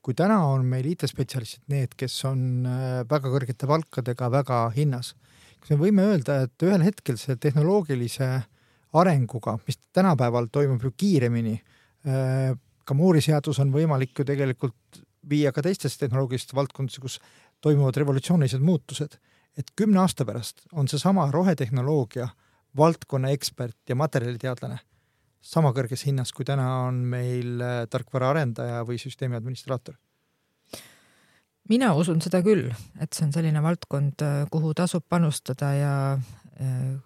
kui 0.03 0.17
täna 0.19 0.41
on 0.51 0.65
meil 0.67 0.87
IT-spetsialistid 0.91 1.71
need, 1.71 1.93
kes 1.99 2.17
on 2.27 2.41
äh, 2.67 3.03
väga 3.11 3.31
kõrgete 3.31 3.69
palkadega 3.71 4.31
väga 4.35 4.65
hinnas, 4.75 5.13
kas 5.61 5.71
me 5.71 5.79
võime 5.79 6.09
öelda, 6.11 6.41
et 6.47 6.67
ühel 6.67 6.83
hetkel 6.83 7.19
see 7.21 7.39
tehnoloogilise 7.39 8.31
arenguga, 8.99 9.55
mis 9.67 9.79
tänapäeval 9.95 10.51
toimub 10.51 10.83
ju 10.83 10.91
kiiremini, 10.99 11.55
äh, 12.07 12.51
ka 12.85 12.99
Moore'i 12.99 13.23
seadus 13.23 13.63
on 13.63 13.71
võimalik 13.75 14.19
ju 14.19 14.27
tegelikult 14.27 15.03
viia 15.31 15.55
ka 15.55 15.63
teistesse 15.63 16.03
tehnoloogilistesse 16.03 16.59
valdkondadesse, 16.59 17.03
kus 17.03 17.21
toimuvad 17.63 17.99
revolutsioonilised 18.03 18.63
muutused, 18.65 19.19
et 19.59 19.75
kümne 19.79 20.03
aasta 20.03 20.27
pärast 20.27 20.65
on 20.73 20.89
seesama 20.91 21.29
rohetehnoloogia 21.31 22.27
valdkonna 22.77 23.33
ekspert 23.35 23.79
ja 23.89 23.97
materjaliteadlane 23.99 24.79
sama 25.41 25.73
kõrges 25.77 26.05
hinnas, 26.07 26.33
kui 26.37 26.45
täna 26.45 26.67
on 26.87 27.03
meil 27.11 27.61
äh, 27.65 27.83
tarkvaraarendaja 27.91 28.85
või 28.89 29.01
süsteemi 29.01 29.39
administraator? 29.39 29.99
mina 31.71 31.93
usun 31.95 32.19
seda 32.19 32.41
küll, 32.43 32.65
et 32.99 33.15
see 33.15 33.29
on 33.29 33.33
selline 33.35 33.61
valdkond, 33.63 34.23
äh, 34.27 34.41
kuhu 34.51 34.73
tasub 34.75 35.05
panustada 35.09 35.69
ja 35.77 35.93
äh, 36.17 36.97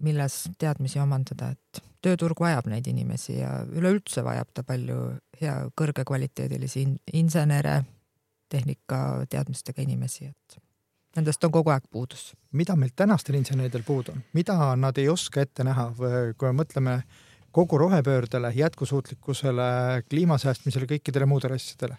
milles 0.00 0.38
teadmisi 0.58 0.98
omandada, 1.02 1.50
et 1.52 1.82
tööturg 2.04 2.40
vajab 2.40 2.70
neid 2.72 2.88
inimesi 2.88 3.38
ja 3.38 3.58
üleüldse 3.68 4.24
vajab 4.24 4.50
ta 4.56 4.64
palju 4.66 4.98
hea 5.40 5.58
kõrgekvaliteedilisi 5.76 6.86
insenere, 7.20 7.82
tehnikateadmistega 8.52 9.84
inimesi, 9.84 10.30
et 10.32 10.58
Nendest 11.14 11.44
on 11.46 11.52
kogu 11.54 11.70
aeg 11.70 11.84
puudus. 11.90 12.32
mida 12.52 12.76
meil 12.76 12.90
tänastel 12.96 13.34
inseneridel 13.38 13.82
puudu 13.86 14.12
on, 14.12 14.22
mida 14.32 14.74
nad 14.76 14.98
ei 14.98 15.08
oska 15.08 15.40
ette 15.40 15.64
näha, 15.64 15.92
kui 16.38 16.48
me 16.50 16.62
mõtleme 16.62 17.02
kogu 17.54 17.78
rohepöördele, 17.78 18.50
jätkusuutlikkusele, 18.54 20.02
kliima 20.10 20.38
säästmisele, 20.38 20.88
kõikidele 20.90 21.26
muudele 21.30 21.54
asjadele? 21.54 21.96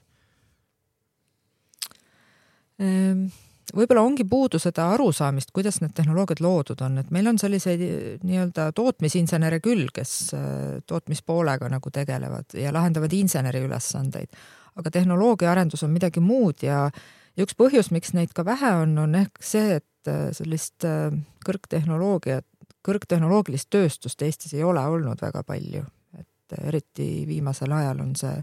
Ehm, 2.79 3.27
võib-olla 3.75 4.03
ongi 4.03 4.25
puudu 4.27 4.59
seda 4.59 4.89
arusaamist, 4.97 5.53
kuidas 5.55 5.79
need 5.79 5.95
tehnoloogiad 5.95 6.41
loodud 6.43 6.83
on, 6.83 6.99
et 6.99 7.11
meil 7.15 7.31
on 7.31 7.39
selliseid 7.39 8.25
nii-öelda 8.27 8.67
tootmisinsenere 8.75 9.61
küll, 9.63 9.87
kes 9.95 10.15
äh, 10.35 10.47
tootmispoolega 10.87 11.71
nagu 11.71 11.91
tegelevad 11.91 12.57
ja 12.59 12.75
lahendavad 12.75 13.15
inseneri 13.15 13.63
ülesandeid, 13.63 14.35
aga 14.75 14.91
tehnoloogiaarendus 14.91 15.87
on 15.87 15.95
midagi 15.95 16.19
muud 16.19 16.67
ja 16.67 16.89
ja 17.35 17.45
üks 17.45 17.55
põhjus, 17.57 17.91
miks 17.93 18.13
neid 18.15 18.33
ka 18.35 18.45
vähe 18.47 18.71
on, 18.81 18.95
on 19.01 19.15
ehk 19.19 19.41
see, 19.43 19.79
et 19.79 20.11
äh, 20.11 20.29
sellist 20.35 20.85
äh, 20.87 21.13
kõrgtehnoloogiat, 21.45 22.47
kõrgtehnoloogilist 22.85 23.71
tööstust 23.73 24.21
Eestis 24.21 24.53
ei 24.55 24.63
ole 24.63 24.83
olnud 24.85 25.21
väga 25.21 25.43
palju, 25.47 25.83
et 26.19 26.59
eriti 26.61 27.25
viimasel 27.27 27.73
ajal 27.75 28.03
on 28.05 28.13
see 28.19 28.35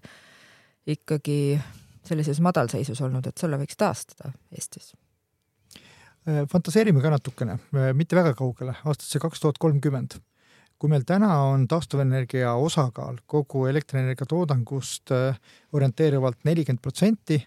ikkagi 0.93 1.39
sellises 2.03 2.41
madalseisus 2.43 2.99
olnud, 3.07 3.29
et 3.29 3.39
selle 3.39 3.61
võiks 3.61 3.79
taastada 3.79 4.33
Eestis 4.53 4.93
äh, 6.27 6.43
fantaseerime 6.51 7.05
ka 7.05 7.15
natukene, 7.15 7.59
mitte 7.97 8.19
väga 8.19 8.35
kaugele, 8.39 8.77
aastasse 8.85 9.23
kaks 9.23 9.43
tuhat 9.43 9.63
kolmkümmend. 9.63 10.19
kui 10.83 10.91
meil 10.91 11.05
täna 11.07 11.31
on 11.47 11.69
taastuvenergia 11.71 12.57
osakaal 12.59 13.21
kogu 13.31 13.69
elektrienergia 13.71 14.27
toodangust 14.27 15.13
orienteeruvalt 15.73 16.41
nelikümmend 16.45 16.83
protsenti 16.83 17.39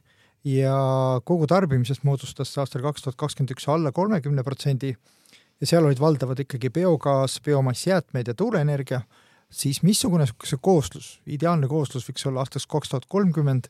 ja 0.46 0.78
kogu 1.26 1.48
tarbimisest 1.50 2.06
moodustas 2.06 2.54
see 2.54 2.62
aastal 2.62 2.84
kaks 2.86 3.06
tuhat 3.06 3.18
kakskümmend 3.18 3.56
üks 3.56 3.68
alla 3.72 3.92
kolmekümne 3.96 4.44
protsendi. 4.46 4.94
Ja 5.62 5.70
seal 5.70 5.86
olid 5.88 6.02
valdavad 6.04 6.40
ikkagi 6.44 6.70
biogaas, 6.70 7.40
biomassjäätmed 7.42 8.28
ja 8.28 8.36
tuuleenergia, 8.38 9.02
siis 9.50 9.82
missugune 9.88 10.28
see 10.28 10.60
kooslus, 10.62 11.20
ideaalne 11.26 11.70
kooslus 11.72 12.06
võiks 12.10 12.28
olla 12.28 12.44
aastaks 12.44 12.68
kaks 12.70 12.92
tuhat 12.92 13.08
kolmkümmend 13.10 13.70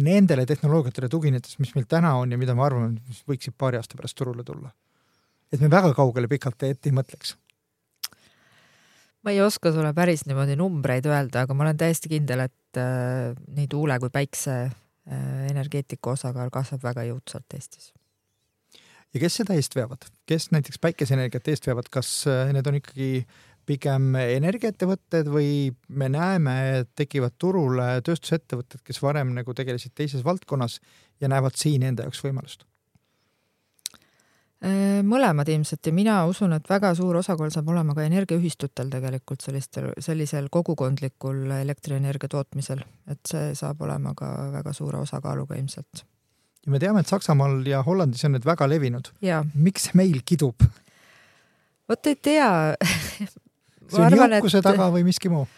nendele 0.00 0.46
tehnoloogiatele 0.46 1.10
tuginedes, 1.12 1.58
mis 1.58 1.74
meil 1.74 1.86
täna 1.90 2.14
on 2.18 2.32
ja 2.32 2.38
mida 2.40 2.54
me 2.54 2.64
arvame, 2.64 2.96
mis 3.08 3.22
võiksid 3.28 3.54
paari 3.58 3.78
aasta 3.78 3.98
pärast 3.98 4.18
turule 4.18 4.46
tulla? 4.46 4.72
et 5.50 5.58
me 5.58 5.66
väga 5.66 5.90
kaugele 5.98 6.28
pikalt 6.30 6.62
ette 6.62 6.86
ei 6.86 6.94
mõtleks. 6.94 7.34
Ma 9.26 9.32
ei 9.34 9.40
oska 9.42 9.72
sulle 9.74 9.90
päris 9.92 10.22
niimoodi 10.28 10.54
numbreid 10.56 11.08
öelda, 11.10 11.42
aga 11.42 11.56
ma 11.58 11.66
olen 11.66 11.80
täiesti 11.80 12.08
kindel, 12.12 12.46
et 12.46 12.78
äh, 12.78 13.34
nii 13.56 13.66
tuule 13.68 13.98
kui 14.00 14.12
päikse 14.14 14.54
energeetika 15.50 16.12
osakaal 16.12 16.50
kasvab 16.52 16.82
väga 16.84 17.06
jõudsalt 17.08 17.56
Eestis. 17.56 17.92
ja 19.14 19.20
kes 19.20 19.40
seda 19.40 19.54
eest 19.58 19.74
veavad, 19.74 20.04
kes 20.26 20.50
näiteks 20.54 20.78
päikeseenergiat 20.78 21.48
eest 21.48 21.66
veavad, 21.66 21.88
kas 21.90 22.10
äh, 22.30 22.52
need 22.54 22.66
on 22.66 22.78
ikkagi 22.78 23.26
pigem 23.66 24.14
energiaettevõtted 24.16 25.28
või 25.30 25.70
me 25.88 26.08
näeme, 26.10 26.56
et 26.80 26.90
tekivad 26.98 27.36
turule 27.38 28.00
tööstusettevõtted, 28.06 28.82
kes 28.84 29.02
varem 29.02 29.34
nagu 29.36 29.54
tegelesid 29.54 29.94
teises 29.94 30.24
valdkonnas 30.26 30.80
ja 31.20 31.30
näevad 31.30 31.58
siin 31.58 31.84
enda 31.86 32.06
jaoks 32.06 32.24
võimalust? 32.24 32.69
Äh, 34.60 34.98
mõlemad 35.08 35.48
ilmselt 35.48 35.88
ja 35.88 35.92
mina 35.96 36.18
usun, 36.28 36.52
et 36.52 36.66
väga 36.68 36.90
suur 36.98 37.16
osakaal 37.16 37.48
saab 37.54 37.70
olema 37.72 37.94
ka 37.96 38.04
energiaühistutel 38.04 38.90
tegelikult 38.92 39.40
sellistel, 39.40 39.86
sellisel 40.04 40.50
kogukondlikul 40.52 41.46
elektrienergia 41.62 42.28
tootmisel, 42.28 42.82
et 43.08 43.22
see 43.30 43.54
saab 43.56 43.80
olema 43.86 44.12
ka 44.18 44.28
väga 44.58 44.74
suure 44.76 45.00
osakaaluga 45.00 45.56
ilmselt. 45.56 46.04
ja 46.66 46.74
me 46.74 46.82
teame, 46.82 47.00
et 47.00 47.08
Saksamaal 47.08 47.64
ja 47.64 47.80
Hollandis 47.86 48.26
on 48.28 48.36
need 48.36 48.44
väga 48.44 48.68
levinud. 48.68 49.08
miks 49.54 49.94
meil 49.94 50.20
kidub? 50.28 50.60
vot 51.88 52.06
ei 52.12 52.20
tea 52.20 52.76
see 53.90 54.04
on 54.04 54.20
jõukuse 54.20 54.60
et... 54.60 54.68
taga 54.68 54.92
või 54.92 55.08
miski 55.08 55.32
muu? 55.32 55.48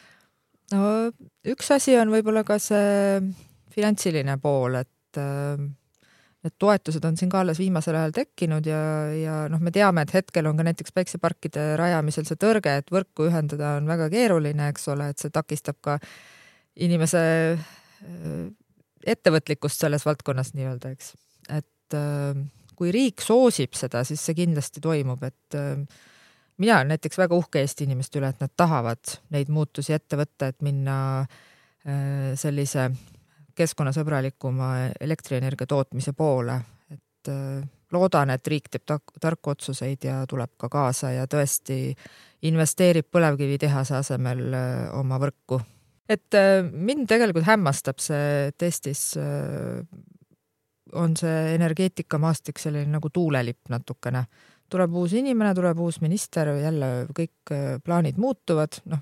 no 0.71 1.11
üks 1.43 1.75
asi 1.75 1.99
on 1.99 2.15
võib-olla 2.15 2.47
ka 2.47 2.63
see 2.63 3.19
finantsiline 3.75 4.39
pool, 4.39 4.79
et 4.79 5.19
äh, 5.19 5.59
need 6.43 6.55
toetused 6.59 7.05
on 7.07 7.17
siin 7.19 7.31
ka 7.31 7.43
alles 7.43 7.61
viimasel 7.63 7.97
ajal 7.99 8.15
tekkinud 8.17 8.67
ja, 8.67 8.83
ja 9.15 9.35
noh, 9.51 9.63
me 9.63 9.71
teame, 9.75 10.03
et 10.03 10.15
hetkel 10.17 10.49
on 10.51 10.59
ka 10.59 10.67
näiteks 10.67 10.95
päikseparkide 10.95 11.67
rajamisel 11.79 12.27
see 12.27 12.41
tõrge, 12.41 12.75
et 12.83 12.91
võrku 12.91 13.29
ühendada 13.29 13.77
on 13.79 13.87
väga 13.91 14.09
keeruline, 14.13 14.71
eks 14.73 14.89
ole, 14.91 15.13
et 15.13 15.23
see 15.23 15.31
takistab 15.35 15.79
ka 15.85 15.99
inimese 16.83 17.23
äh, 17.55 18.41
ettevõtlikkust 19.15 19.85
selles 19.85 20.07
valdkonnas 20.07 20.55
nii-öelda, 20.57 20.93
eks. 20.97 21.15
et 21.47 21.99
äh, 21.99 22.43
kui 22.79 22.91
riik 22.95 23.23
soosib 23.23 23.79
seda, 23.79 24.03
siis 24.09 24.25
see 24.27 24.35
kindlasti 24.43 24.83
toimub, 24.83 25.23
et 25.29 25.59
äh, 25.59 25.79
mina 26.63 26.81
olen 26.81 26.97
näiteks 26.97 27.23
väga 27.23 27.39
uhke 27.39 27.63
Eesti 27.63 27.87
inimeste 27.87 28.19
üle, 28.19 28.33
et 28.35 28.43
nad 28.43 28.51
tahavad 28.57 29.15
neid 29.31 29.51
muutusi 29.53 29.95
ette 29.95 30.19
võtta, 30.19 30.51
et 30.51 30.63
minna 30.63 30.99
sellise 32.39 32.85
keskkonnasõbralikuma 33.57 34.73
elektrienergia 35.01 35.69
tootmise 35.69 36.15
poole, 36.17 36.59
et 36.93 37.31
äh, 37.33 37.63
loodan, 37.93 38.33
et 38.35 38.49
riik 38.49 38.71
teeb 38.73 38.87
tarku 39.21 39.53
otsuseid 39.53 40.05
ja 40.09 40.23
tuleb 40.29 40.55
ka 40.61 40.71
kaasa 40.73 41.13
ja 41.17 41.27
tõesti 41.31 41.93
investeerib 42.49 43.11
põlevkivitehase 43.13 43.99
asemel 44.01 44.43
äh, 44.57 44.87
oma 44.99 45.21
võrku. 45.23 45.61
et 46.09 46.39
äh, 46.39 46.63
mind 46.63 47.09
tegelikult 47.11 47.47
hämmastab 47.47 48.01
see, 48.03 48.49
et 48.49 48.63
Eestis 48.63 49.13
on 50.93 51.15
see 51.17 51.55
energeetikamaastik 51.55 52.59
selline 52.59 52.91
nagu 52.99 53.09
tuulelipp 53.09 53.71
natukene. 53.73 54.25
tuleb 54.69 54.95
uus 54.97 55.13
inimene, 55.13 55.55
tuleb 55.55 55.79
uus 55.81 56.01
minister, 56.01 56.49
jälle 56.57 57.07
kõik 57.13 57.53
plaanid 57.85 58.17
muutuvad, 58.17 58.81
noh, 58.89 59.01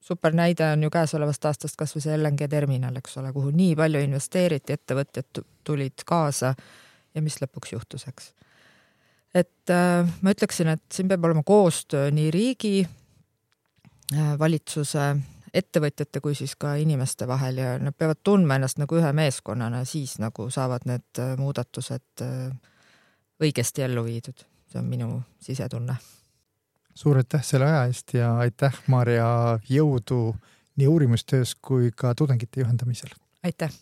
super 0.00 0.34
näide 0.34 0.72
on 0.72 0.82
ju 0.82 0.90
käesolevast 0.90 1.44
aastast 1.44 1.76
kasvõi 1.78 2.02
see 2.04 2.16
LNG 2.16 2.48
terminal, 2.50 2.96
eks 2.96 3.18
ole, 3.20 3.32
kuhu 3.32 3.52
nii 3.54 3.74
palju 3.78 4.02
investeeriti, 4.04 4.76
ettevõtjad 4.78 5.42
tulid 5.64 6.04
kaasa 6.06 6.54
ja 7.14 7.22
mis 7.22 7.40
lõpuks 7.42 7.74
juhtus, 7.74 8.06
eks. 8.08 8.32
et 9.34 9.74
äh, 9.74 10.08
ma 10.22 10.34
ütleksin, 10.34 10.72
et 10.74 10.86
siin 10.92 11.10
peab 11.10 11.24
olema 11.28 11.44
koostöö 11.46 12.10
nii 12.14 12.30
riigi 12.34 12.74
äh,, 12.84 14.32
valitsuse, 14.38 15.10
ettevõtjate 15.54 16.22
kui 16.22 16.34
siis 16.38 16.54
ka 16.56 16.76
inimeste 16.80 17.26
vahel 17.28 17.58
ja 17.58 17.74
nad 17.82 17.96
peavad 17.98 18.22
tundma 18.24 18.56
ennast 18.56 18.78
nagu 18.78 18.96
ühe 18.96 19.12
meeskonnana, 19.12 19.84
siis 19.84 20.18
nagu 20.22 20.48
saavad 20.50 20.86
need 20.88 21.22
äh, 21.22 21.34
muudatused 21.38 22.24
äh, 22.24 22.48
õigesti 23.40 23.84
ellu 23.84 24.04
viidud. 24.06 24.46
see 24.70 24.78
on 24.78 24.86
minu 24.86 25.22
sisetunne 25.42 25.96
suur 26.94 27.20
aitäh 27.20 27.44
selle 27.44 27.68
aja 27.68 27.84
eest 27.90 28.14
ja 28.14 28.32
aitäh, 28.44 28.74
Maarja, 28.86 29.58
jõudu 29.68 30.34
nii 30.76 30.88
uurimustöös 30.88 31.54
kui 31.54 31.92
ka 31.96 32.14
tudengite 32.14 32.60
juhendamisel! 32.60 33.14
aitäh! 33.44 33.72